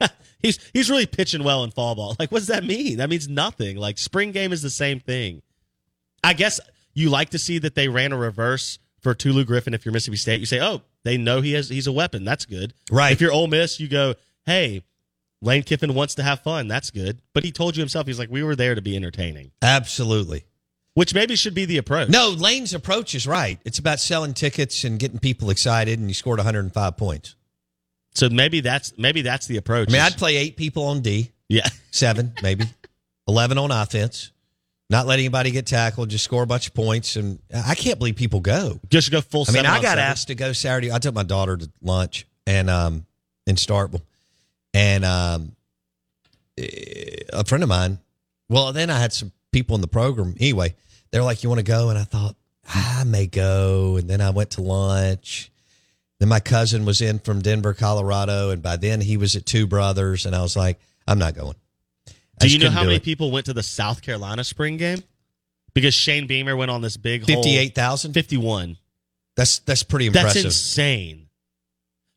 he's 0.40 0.58
he's 0.72 0.90
really 0.90 1.06
pitching 1.06 1.44
well 1.44 1.64
in 1.64 1.70
fall 1.70 1.94
ball. 1.94 2.16
Like, 2.18 2.32
what 2.32 2.38
does 2.38 2.48
that 2.48 2.64
mean? 2.64 2.98
That 2.98 3.10
means 3.10 3.28
nothing. 3.28 3.76
Like, 3.76 3.98
spring 3.98 4.32
game 4.32 4.52
is 4.52 4.62
the 4.62 4.70
same 4.70 5.00
thing. 5.00 5.42
I 6.24 6.32
guess 6.32 6.60
you 6.94 7.10
like 7.10 7.30
to 7.30 7.38
see 7.38 7.58
that 7.58 7.74
they 7.74 7.88
ran 7.88 8.12
a 8.12 8.16
reverse 8.16 8.78
for 9.00 9.14
Tulu 9.14 9.44
Griffin. 9.44 9.74
If 9.74 9.84
you're 9.84 9.92
Mississippi 9.92 10.16
State, 10.16 10.40
you 10.40 10.46
say, 10.46 10.60
oh, 10.60 10.82
they 11.04 11.16
know 11.16 11.40
he 11.40 11.52
has 11.52 11.68
he's 11.68 11.86
a 11.86 11.92
weapon. 11.92 12.24
That's 12.24 12.46
good. 12.46 12.74
Right. 12.90 13.12
If 13.12 13.20
you're 13.20 13.32
Ole 13.32 13.48
Miss, 13.48 13.80
you 13.80 13.88
go, 13.88 14.14
hey, 14.46 14.82
Lane 15.40 15.62
Kiffin 15.62 15.94
wants 15.94 16.14
to 16.16 16.22
have 16.22 16.40
fun. 16.40 16.68
That's 16.68 16.90
good. 16.90 17.20
But 17.34 17.44
he 17.44 17.52
told 17.52 17.76
you 17.76 17.80
himself, 17.80 18.06
he's 18.06 18.18
like, 18.18 18.30
we 18.30 18.42
were 18.42 18.56
there 18.56 18.74
to 18.74 18.82
be 18.82 18.96
entertaining. 18.96 19.50
Absolutely 19.60 20.44
which 20.94 21.14
maybe 21.14 21.36
should 21.36 21.54
be 21.54 21.64
the 21.64 21.78
approach. 21.78 22.08
No, 22.08 22.30
Lane's 22.30 22.74
approach 22.74 23.14
is 23.14 23.26
right. 23.26 23.58
It's 23.64 23.78
about 23.78 24.00
selling 24.00 24.34
tickets 24.34 24.84
and 24.84 24.98
getting 24.98 25.18
people 25.18 25.50
excited, 25.50 25.98
and 25.98 26.08
you 26.08 26.14
scored 26.14 26.38
105 26.38 26.96
points. 26.96 27.34
So 28.14 28.28
maybe 28.28 28.60
that's 28.60 28.92
maybe 28.98 29.22
that's 29.22 29.46
the 29.46 29.56
approach. 29.56 29.88
I 29.88 29.92
mean, 29.92 30.02
I'd 30.02 30.18
play 30.18 30.36
eight 30.36 30.56
people 30.56 30.84
on 30.84 31.00
D. 31.00 31.32
Yeah, 31.48 31.66
seven 31.90 32.34
maybe, 32.42 32.66
eleven 33.26 33.56
on 33.56 33.70
offense. 33.70 34.32
Not 34.92 35.06
let 35.06 35.18
anybody 35.18 35.50
get 35.50 35.66
tackled. 35.66 36.10
Just 36.10 36.22
score 36.22 36.42
a 36.42 36.46
bunch 36.46 36.68
of 36.68 36.74
points, 36.74 37.16
and 37.16 37.38
I 37.52 37.74
can't 37.74 37.98
believe 37.98 38.14
people 38.14 38.40
go. 38.40 38.78
Just 38.90 39.10
go 39.10 39.20
full. 39.20 39.46
I 39.48 39.52
mean, 39.52 39.66
I 39.66 39.76
got 39.76 39.92
seven. 39.92 40.04
asked 40.04 40.28
to 40.28 40.34
go 40.34 40.52
Saturday. 40.52 40.92
I 40.92 40.98
took 40.98 41.14
my 41.14 41.22
daughter 41.22 41.56
to 41.56 41.68
lunch 41.82 42.26
and 42.46 42.68
um 42.70 43.06
in 43.46 43.56
Starkville, 43.56 44.02
and 44.72 45.04
um 45.04 45.56
a 46.58 47.44
friend 47.46 47.62
of 47.62 47.68
mine. 47.68 47.98
Well, 48.48 48.72
then 48.72 48.90
I 48.90 49.00
had 49.00 49.12
some 49.12 49.32
people 49.50 49.74
in 49.74 49.80
the 49.80 49.88
program 49.88 50.34
anyway 50.38 50.74
they 51.12 51.18
were 51.18 51.24
like, 51.24 51.42
"You 51.42 51.48
want 51.48 51.60
to 51.60 51.64
go?" 51.64 51.90
And 51.90 51.98
I 51.98 52.04
thought 52.04 52.36
I 52.66 53.04
may 53.04 53.26
go. 53.26 53.96
And 53.96 54.10
then 54.10 54.20
I 54.20 54.30
went 54.30 54.50
to 54.52 54.62
lunch. 54.62 55.52
Then 56.18 56.28
my 56.28 56.40
cousin 56.40 56.84
was 56.84 57.00
in 57.00 57.18
from 57.18 57.40
Denver, 57.42 57.74
Colorado, 57.74 58.50
and 58.50 58.62
by 58.62 58.76
then 58.76 59.00
he 59.00 59.16
was 59.16 59.36
at 59.36 59.46
Two 59.46 59.66
Brothers, 59.66 60.26
and 60.26 60.34
I 60.34 60.42
was 60.42 60.56
like, 60.56 60.80
"I'm 61.06 61.18
not 61.18 61.34
going." 61.34 61.54
Do 62.42 62.48
you 62.52 62.58
know 62.58 62.70
how 62.70 62.82
many 62.84 62.96
it. 62.96 63.02
people 63.02 63.30
went 63.30 63.46
to 63.46 63.52
the 63.52 63.62
South 63.62 64.02
Carolina 64.02 64.44
spring 64.44 64.76
game? 64.76 65.02
Because 65.74 65.94
Shane 65.94 66.26
Beamer 66.26 66.54
went 66.56 66.70
on 66.70 66.82
this 66.82 66.96
big 66.96 67.22
whole- 67.26 67.42
Fifty-eight 67.42 67.74
thousand. 67.74 68.12
51. 68.12 68.76
That's 69.36 69.60
that's 69.60 69.82
pretty 69.82 70.08
That's 70.10 70.24
impressive. 70.36 70.44
insane. 70.46 71.28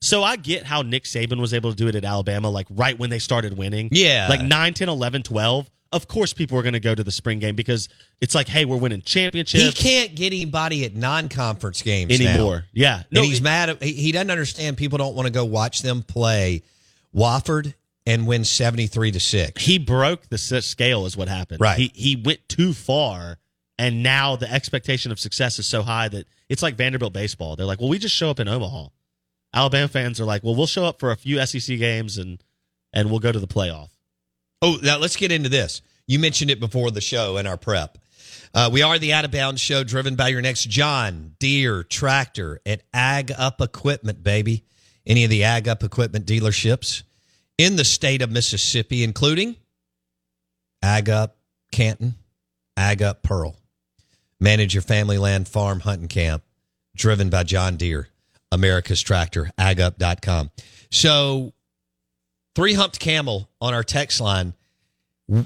So 0.01 0.21
I 0.23 0.35
get 0.35 0.65
how 0.65 0.81
Nick 0.81 1.05
Saban 1.05 1.39
was 1.39 1.53
able 1.53 1.71
to 1.71 1.75
do 1.75 1.87
it 1.87 1.95
at 1.95 2.03
Alabama, 2.05 2.49
like 2.49 2.67
right 2.69 2.99
when 2.99 3.09
they 3.09 3.19
started 3.19 3.57
winning. 3.57 3.89
Yeah. 3.91 4.27
Like 4.29 4.41
9, 4.41 4.73
10, 4.73 4.89
11, 4.89 5.23
12. 5.23 5.69
Of 5.91 6.07
course, 6.09 6.33
people 6.33 6.59
are 6.59 6.61
going 6.61 6.73
to 6.73 6.79
go 6.81 6.93
to 6.93 7.03
the 7.03 7.11
spring 7.11 7.39
game 7.39 7.55
because 7.55 7.87
it's 8.19 8.35
like, 8.35 8.47
hey, 8.49 8.65
we're 8.65 8.75
winning 8.77 9.01
championships. 9.01 9.63
he 9.63 9.71
can't 9.71 10.13
get 10.13 10.27
anybody 10.27 10.83
at 10.83 10.93
non-conference 10.95 11.81
games 11.81 12.19
now. 12.19 12.29
anymore. 12.31 12.65
Yeah. 12.73 13.03
and 13.09 13.23
he's 13.25 13.41
mad. 13.41 13.81
He, 13.81 13.93
he 13.93 14.11
doesn't 14.11 14.29
understand. 14.29 14.75
People 14.77 14.97
don't 14.97 15.15
want 15.15 15.27
to 15.27 15.31
go 15.31 15.45
watch 15.45 15.81
them 15.81 16.03
play 16.03 16.63
Wofford 17.15 17.73
and 18.05 18.27
win 18.27 18.43
seventy-three 18.43 19.11
to 19.11 19.19
six. 19.19 19.63
he 19.63 19.79
broke 19.79 20.29
the 20.29 20.37
scale, 20.37 21.05
is 21.05 21.17
what 21.17 21.27
happened. 21.27 21.61
Right. 21.61 21.77
He, 21.77 21.91
he 21.93 22.15
went 22.15 22.47
too 22.47 22.73
far, 22.73 23.37
and 23.77 24.03
now 24.03 24.35
the 24.35 24.51
expectation 24.51 25.11
of 25.11 25.19
success 25.19 25.59
is 25.59 25.65
so 25.65 25.81
high 25.81 26.07
that 26.09 26.27
it's 26.49 26.61
like 26.61 26.75
Vanderbilt 26.75 27.13
baseball. 27.13 27.55
They're 27.55 27.65
like, 27.65 27.79
well, 27.79 27.89
we 27.89 27.99
just 27.99 28.15
show 28.15 28.29
up 28.29 28.39
in 28.39 28.47
Omaha. 28.47 28.87
Alabama 29.53 29.87
fans 29.87 30.19
are 30.19 30.25
like, 30.25 30.43
well, 30.43 30.55
we'll 30.55 30.67
show 30.67 30.85
up 30.85 30.99
for 30.99 31.11
a 31.11 31.15
few 31.15 31.43
SEC 31.45 31.77
games 31.79 32.17
and 32.17 32.43
and 32.93 33.09
we'll 33.09 33.19
go 33.19 33.31
to 33.31 33.39
the 33.39 33.47
playoff. 33.47 33.89
Oh, 34.61 34.77
now 34.81 34.97
let's 34.97 35.15
get 35.15 35.31
into 35.31 35.49
this. 35.49 35.81
You 36.07 36.19
mentioned 36.19 36.51
it 36.51 36.59
before 36.59 36.91
the 36.91 37.01
show 37.01 37.37
in 37.37 37.47
our 37.47 37.57
prep. 37.57 37.97
Uh, 38.53 38.69
we 38.71 38.81
are 38.81 38.97
the 38.97 39.11
Out 39.11 39.25
of 39.25 39.31
Bounds 39.31 39.59
show 39.59 39.83
driven 39.83 40.15
by 40.15 40.29
your 40.29 40.41
next 40.41 40.69
John 40.69 41.35
Deere 41.39 41.83
tractor 41.83 42.61
at 42.65 42.83
Ag 42.93 43.33
Up 43.37 43.59
Equipment, 43.59 44.23
baby. 44.23 44.63
Any 45.05 45.25
of 45.25 45.29
the 45.29 45.43
Ag 45.43 45.67
Up 45.67 45.83
Equipment 45.83 46.25
dealerships 46.25 47.03
in 47.57 47.75
the 47.75 47.85
state 47.85 48.21
of 48.21 48.31
Mississippi, 48.31 49.03
including 49.03 49.55
Ag 50.81 51.09
Up 51.09 51.37
Canton, 51.71 52.15
Ag 52.77 53.01
Up 53.01 53.23
Pearl. 53.23 53.55
Manage 54.39 54.73
your 54.73 54.81
family 54.81 55.17
land 55.17 55.47
farm 55.47 55.79
hunting 55.79 56.07
camp, 56.07 56.43
driven 56.95 57.29
by 57.29 57.43
John 57.43 57.77
Deere, 57.77 58.09
America's 58.51 59.01
tractor, 59.01 59.49
agup.com. 59.57 60.51
So 60.91 61.53
three 62.53 62.73
humped 62.73 62.99
camel 62.99 63.49
on 63.61 63.73
our 63.73 63.83
text 63.83 64.19
line. 64.19 64.53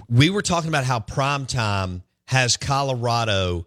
We 0.10 0.30
were 0.30 0.42
talking 0.42 0.70
about 0.70 0.84
how 0.84 1.00
prime 1.00 1.46
time 1.46 2.04
has 2.26 2.58
Colorado 2.58 3.66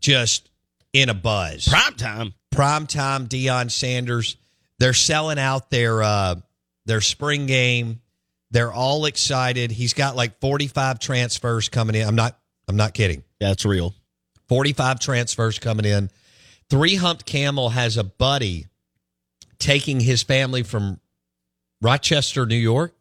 just 0.00 0.48
in 0.92 1.08
a 1.08 1.14
buzz. 1.14 1.68
Prime 1.68 1.94
time. 1.94 2.34
Prime 2.50 2.86
time, 2.86 3.26
Deion 3.26 3.70
Sanders. 3.70 4.36
They're 4.78 4.94
selling 4.94 5.38
out 5.38 5.70
their 5.70 6.02
uh, 6.02 6.36
their 6.86 7.00
spring 7.00 7.46
game. 7.46 8.00
They're 8.50 8.72
all 8.72 9.06
excited. 9.06 9.70
He's 9.70 9.94
got 9.94 10.16
like 10.16 10.40
45 10.40 10.98
transfers 10.98 11.68
coming 11.68 11.96
in. 11.96 12.06
I'm 12.06 12.14
not 12.14 12.38
I'm 12.68 12.76
not 12.76 12.94
kidding. 12.94 13.24
That's 13.40 13.64
real. 13.64 13.94
45 14.48 15.00
transfers 15.00 15.58
coming 15.58 15.84
in. 15.84 16.10
Three 16.70 16.94
Humped 16.96 17.26
Camel 17.26 17.70
has 17.70 17.96
a 17.96 18.04
buddy 18.04 18.66
taking 19.58 20.00
his 20.00 20.22
family 20.22 20.62
from 20.62 21.00
Rochester, 21.82 22.46
New 22.46 22.56
York 22.56 22.94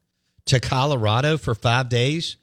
to 0.46 0.60
Colorado 0.60 1.38
for 1.38 1.56
five 1.56 1.90
days 1.90 2.38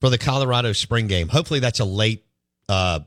for 0.00 0.10
the 0.10 0.18
Colorado 0.18 0.72
spring 0.72 1.06
game. 1.06 1.28
Hopefully, 1.28 1.60
that's 1.60 1.80
a 1.80 1.84
late 1.84 2.24
uh, 2.68 3.00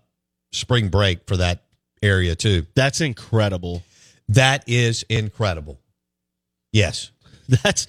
spring 0.51 0.89
break 0.89 1.27
for 1.27 1.37
that 1.37 1.63
area, 2.01 2.35
too. 2.35 2.65
That's 2.75 3.01
incredible. 3.01 3.83
That 4.29 4.63
is 4.67 5.03
incredible. 5.09 5.79
Yes, 6.71 7.11
That's 7.63 7.87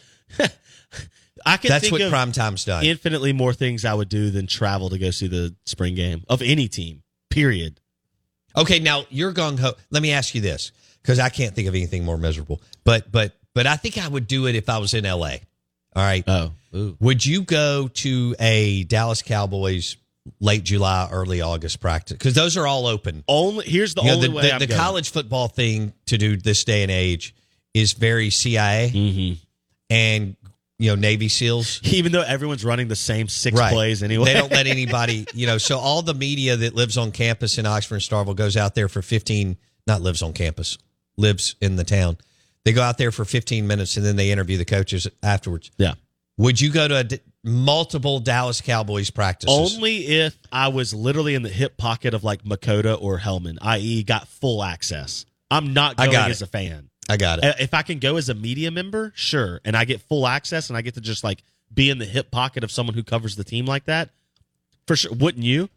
I 1.47 1.57
can 1.57 1.71
that's 1.71 1.83
think 1.85 1.93
what 1.93 2.03
of 2.03 2.11
Primetime's 2.11 2.65
done. 2.65 2.85
infinitely 2.85 3.33
more 3.33 3.55
things 3.55 3.85
I 3.85 3.95
would 3.95 4.09
do 4.11 4.31
than 4.31 4.47
travel 4.47 4.91
to 4.91 4.99
go 4.99 5.11
see 5.11 5.27
the 5.27 5.55
spring 5.65 5.95
game 5.95 6.23
of 6.29 6.43
any 6.43 6.69
team. 6.69 7.03
Period. 7.31 7.81
Okay, 8.57 8.79
now 8.79 9.05
you're 9.09 9.33
gung 9.33 9.59
ho. 9.59 9.73
Let 9.91 10.03
me 10.03 10.13
ask 10.13 10.35
you 10.35 10.41
this, 10.43 10.73
because 11.03 11.19
I 11.19 11.29
can't 11.31 11.55
think 11.55 11.67
of 11.69 11.75
anything 11.75 12.05
more 12.05 12.19
miserable. 12.19 12.61
But 12.85 13.11
but 13.11 13.33
but 13.55 13.67
I 13.67 13.77
think 13.77 13.97
I 13.97 14.07
would 14.09 14.27
do 14.27 14.47
it 14.49 14.55
if 14.55 14.69
I 14.69 14.79
was 14.79 14.93
in 14.93 15.05
LA. 15.05 15.37
All 15.97 16.03
right. 16.05 16.25
Oh, 16.27 16.53
ooh. 16.75 16.97
Would 17.01 17.25
you 17.25 17.43
go 17.43 17.89
to 17.89 18.35
a 18.39 18.85
Dallas 18.85 19.23
Cowboys 19.23 19.97
late 20.41 20.63
July, 20.65 21.09
early 21.11 21.41
August 21.41 21.81
practice? 21.81 22.19
Because 22.19 22.35
those 22.35 22.57
are 22.59 22.67
all 22.67 22.87
open. 22.87 23.25
Only 23.27 23.65
here's 23.67 23.95
the 23.95 24.03
You 24.03 24.09
know, 24.09 24.15
only 24.17 24.29
the 24.29 24.35
way 24.35 24.59
the, 24.59 24.67
the 24.67 24.75
college 24.75 25.11
football 25.11 25.49
thing 25.49 25.95
to 26.07 26.19
do 26.19 26.37
this 26.37 26.65
day 26.65 26.83
and 26.83 26.91
age 26.91 27.35
is 27.73 27.93
very 27.95 28.31
CIA 28.31 28.91
Mhm. 28.95 29.39
And 29.91 30.37
you 30.79 30.89
know 30.91 30.95
Navy 30.95 31.29
SEALs. 31.29 31.81
Even 31.85 32.13
though 32.13 32.23
everyone's 32.23 32.65
running 32.65 32.89
the 32.89 32.97
same 32.97 33.29
six 33.29 33.59
Right. 33.59 33.73
plays 33.73 34.03
anyway. 34.03 34.27
They 34.27 34.35
don't 34.35 34.51
let 34.53 34.67
anybody, 34.79 35.27
you 35.35 35.47
know, 35.47 35.59
so 35.59 35.79
all 35.79 36.01
the 36.03 36.15
media 36.15 36.57
that 36.57 36.75
lives 36.75 36.97
on 36.97 37.11
campus 37.13 37.59
in 37.59 37.67
Oxford 37.67 37.97
and 37.97 38.03
Starkville 38.05 38.37
goes 38.37 38.57
out 38.57 38.75
there 38.75 38.89
for 38.89 39.03
15, 39.03 39.57
not 39.87 40.01
lives 40.01 40.23
on 40.23 40.33
campus, 40.33 40.79
lives 41.19 41.57
in 41.61 41.77
the 41.77 41.85
town. 41.85 42.17
They 42.65 42.73
go 42.73 42.83
out 42.83 42.97
there 42.99 43.11
for 43.11 43.25
15 43.25 43.67
minutes 43.67 43.97
and 43.97 44.07
then 44.07 44.17
they 44.17 44.31
interview 44.31 44.57
the 44.59 44.65
coaches 44.65 45.07
afterwards. 45.23 45.71
yeah. 45.77 45.95
Would 46.39 46.59
you 46.61 46.71
go 46.73 46.89
to 46.89 46.97
a 46.97 47.05
d- 47.05 47.19
multiple 47.45 48.19
Dallas 48.21 48.61
Cowboys 48.63 49.11
practices? 49.11 49.75
Only 49.77 50.07
if 50.07 50.39
I 50.51 50.69
was 50.69 50.95
literally 50.95 51.35
in 51.35 51.43
the 51.43 51.49
hip 51.51 51.77
pocket 51.77 52.15
of 52.15 52.25
like 52.25 52.45
Machota 52.45 52.97
or 53.01 53.19
Hellman, 53.19 53.59
i.e., 53.61 54.03
got 54.05 54.27
full 54.29 54.63
access. 54.65 55.27
I'm 55.51 55.75
not 55.75 55.97
I 55.99 56.05
going 56.07 56.13
got 56.17 56.31
as 56.31 56.41
it. 56.43 56.47
a 56.47 56.51
fan. 56.51 56.90
I 57.11 57.17
got 57.17 57.43
it. 57.43 57.57
If 57.59 57.75
I 57.75 57.83
can 57.83 57.99
go 57.99 58.17
as 58.17 58.29
a 58.29 58.35
media 58.35 58.71
member, 58.71 59.13
sure, 59.17 59.61
and 59.65 59.77
I 59.77 59.85
get 59.85 60.01
full 60.03 60.27
access 60.27 60.69
and 60.71 60.77
I 60.77 60.83
get 60.83 60.95
to 60.95 61.01
just 61.01 61.25
like 61.25 61.43
be 61.73 61.91
in 61.91 61.99
the 61.99 62.05
hip 62.07 62.31
pocket 62.31 62.63
of 62.65 62.71
someone 62.71 62.95
who 62.95 63.03
covers 63.03 63.37
the 63.37 63.45
team 63.45 63.67
like 63.67 63.85
that, 63.87 64.11
for 64.87 64.97
sure. 64.97 65.13
Wouldn't 65.13 65.45
you? 65.45 65.69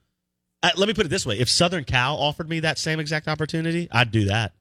Uh, 0.62 0.69
let 0.78 0.88
me 0.88 0.93
put 0.93 1.06
it 1.06 1.10
this 1.10 1.26
way: 1.26 1.39
if 1.39 1.50
Southern 1.50 1.84
Cal 1.84 2.15
offered 2.17 2.48
me 2.50 2.60
that 2.62 2.78
same 2.78 3.00
exact 3.00 3.28
opportunity, 3.28 3.88
I'd 3.91 4.12
do 4.12 4.26
that. 4.26 4.54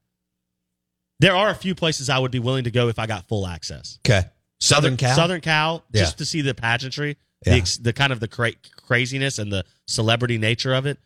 There 1.21 1.37
are 1.37 1.51
a 1.51 1.55
few 1.55 1.75
places 1.75 2.09
I 2.11 2.19
would 2.19 2.33
be 2.33 2.41
willing 2.41 2.65
to 2.65 2.71
go 2.71 2.89
if 2.89 2.99
I 2.99 3.07
got 3.07 3.29
full 3.29 3.47
access. 3.47 3.99
Okay. 4.07 4.23
Southern 4.61 4.97
Cal? 4.97 5.15
Southern 5.15 5.41
Cal, 5.41 5.85
Yeah. 5.93 6.01
just 6.03 6.19
to 6.19 6.25
see 6.25 6.41
the 6.41 6.55
pageantry, 6.55 7.17
Yeah. 7.47 7.55
the, 7.61 7.79
the 7.83 7.93
kind 7.93 8.13
of 8.13 8.19
the 8.21 8.29
cra- 8.29 8.55
craziness 8.77 9.39
and 9.39 9.53
the 9.53 9.65
celebrity 9.87 10.39
nature 10.39 10.75
of 10.75 10.87
it. 10.87 10.99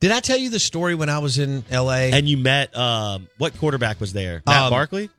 Did 0.00 0.10
I 0.12 0.20
tell 0.20 0.36
you 0.36 0.50
the 0.50 0.58
story 0.60 0.94
when 0.94 1.08
I 1.08 1.18
was 1.18 1.38
in 1.38 1.64
LA? 1.70 2.10
And 2.12 2.28
you 2.28 2.36
met 2.36 2.76
um, 2.76 3.28
what 3.38 3.56
quarterback 3.58 4.00
was 4.00 4.12
there? 4.12 4.42
Matt 4.46 4.62
Um, 4.64 4.70
Barkley. 4.70 5.10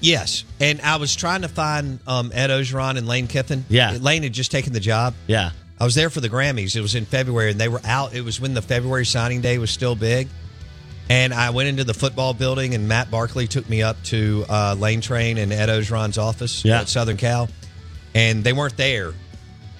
yes. 0.00 0.44
And 0.60 0.80
I 0.80 0.96
was 0.96 1.14
trying 1.14 1.42
to 1.42 1.48
find 1.48 1.98
um, 2.06 2.30
Ed 2.34 2.48
Orgeron 2.50 2.96
and 2.96 3.06
Lane 3.06 3.26
Kiffin. 3.26 3.64
Yeah. 3.68 3.96
Lane 4.00 4.22
had 4.22 4.32
just 4.32 4.50
taken 4.50 4.72
the 4.72 4.80
job. 4.80 5.14
Yeah, 5.26 5.50
I 5.78 5.84
was 5.84 5.94
there 5.94 6.10
for 6.10 6.20
the 6.20 6.28
Grammys. 6.30 6.76
It 6.76 6.80
was 6.80 6.94
in 6.94 7.04
February, 7.04 7.50
and 7.50 7.60
they 7.60 7.68
were 7.68 7.80
out. 7.84 8.14
It 8.14 8.22
was 8.22 8.40
when 8.40 8.54
the 8.54 8.62
February 8.62 9.04
signing 9.06 9.40
day 9.40 9.58
was 9.58 9.70
still 9.70 9.94
big. 9.96 10.28
And 11.10 11.34
I 11.34 11.50
went 11.50 11.68
into 11.68 11.84
the 11.84 11.92
football 11.92 12.32
building, 12.32 12.74
and 12.74 12.88
Matt 12.88 13.10
Barkley 13.10 13.46
took 13.46 13.68
me 13.68 13.82
up 13.82 14.02
to 14.04 14.46
uh, 14.48 14.74
Lane 14.78 15.02
Train 15.02 15.36
and 15.36 15.52
Ed 15.52 15.68
Orgeron's 15.68 16.16
office 16.16 16.64
Yeah. 16.64 16.80
at 16.80 16.88
Southern 16.88 17.18
Cal. 17.18 17.50
And 18.14 18.42
they 18.42 18.54
weren't 18.54 18.76
there, 18.78 19.12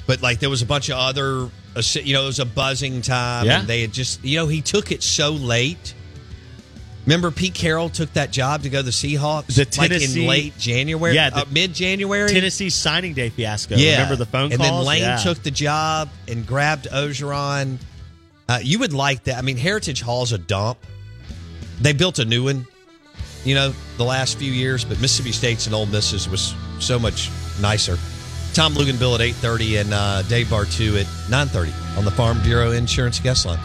but 0.07 0.21
like 0.21 0.41
there 0.41 0.51
was 0.51 0.61
a 0.61 0.67
bunch 0.67 0.91
of 0.91 0.99
other, 0.99 1.49
you 1.77 2.15
know, 2.15 2.23
it 2.25 2.27
was 2.27 2.39
a 2.41 2.45
buzzing 2.47 3.03
time. 3.03 3.47
Yeah. 3.47 3.61
And 3.61 3.69
they 3.69 3.83
had 3.83 3.93
just, 3.93 4.25
you 4.25 4.37
know, 4.39 4.47
he 4.47 4.61
took 4.61 4.93
it 4.93 5.03
so 5.03 5.31
late. 5.33 5.95
Remember, 7.07 7.31
Pete 7.31 7.53
Carroll 7.55 7.91
took 7.91 8.13
that 8.15 8.31
job 8.31 8.63
to 8.63 8.71
go 8.71 8.79
to 8.79 8.83
the 8.85 8.91
Seahawks, 8.91 9.49
The 9.57 9.63
like 9.79 9.91
Tennessee- 9.91 10.23
in 10.23 10.29
late 10.29 10.59
January, 10.59 11.15
Yeah, 11.15 11.31
uh, 11.35 11.45
mid 11.51 11.75
January. 11.75 12.31
Tennessee 12.31 12.71
signing 12.71 13.13
day 13.13 13.29
fiasco. 13.29 13.77
Yeah. 13.77 13.93
Remember 13.93 14.17
the 14.17 14.25
phone 14.27 14.53
and 14.53 14.61
calls? 14.61 14.71
then 14.71 14.85
Lane 14.87 15.01
Yeah. 15.03 15.17
took 15.19 15.43
the 15.43 15.51
job 15.51 16.09
and 16.29 16.47
grabbed 16.47 16.87
Orgeron. 16.91 17.79
Uh, 18.49 18.61
you 18.63 18.79
would 18.79 18.95
like 18.95 19.25
that. 19.25 19.37
I 19.37 19.43
mean, 19.43 19.57
Heritage 19.59 20.01
Hall's 20.01 20.33
a 20.33 20.39
dump. 20.39 20.79
They 21.81 21.93
built 21.93 22.19
a 22.21 22.25
new 22.25 22.45
one, 22.45 22.67
you 23.45 23.55
know, 23.55 23.75
the 23.99 24.05
last 24.05 24.39
few 24.39 24.51
years, 24.53 24.85
but 24.85 24.99
Mississippi 25.01 25.33
State's 25.33 25.67
and 25.67 25.75
Ole 25.75 25.87
Miss's 25.87 26.27
was 26.29 26.55
so 26.79 26.99
much 26.99 27.29
nicer. 27.61 27.99
Tom 28.55 28.75
Luginbill 28.75 29.17
at 29.17 29.21
8.30 29.21 29.81
and 29.81 29.93
uh, 29.93 30.23
Dave 30.23 30.47
Bartoo 30.47 31.01
at 31.01 31.07
9.30 31.29 31.99
on 31.99 32.05
the 32.05 32.11
Farm 32.13 32.41
Bureau 32.43 32.71
Insurance 32.71 33.19
Guest 33.19 33.47
Line. 33.47 33.59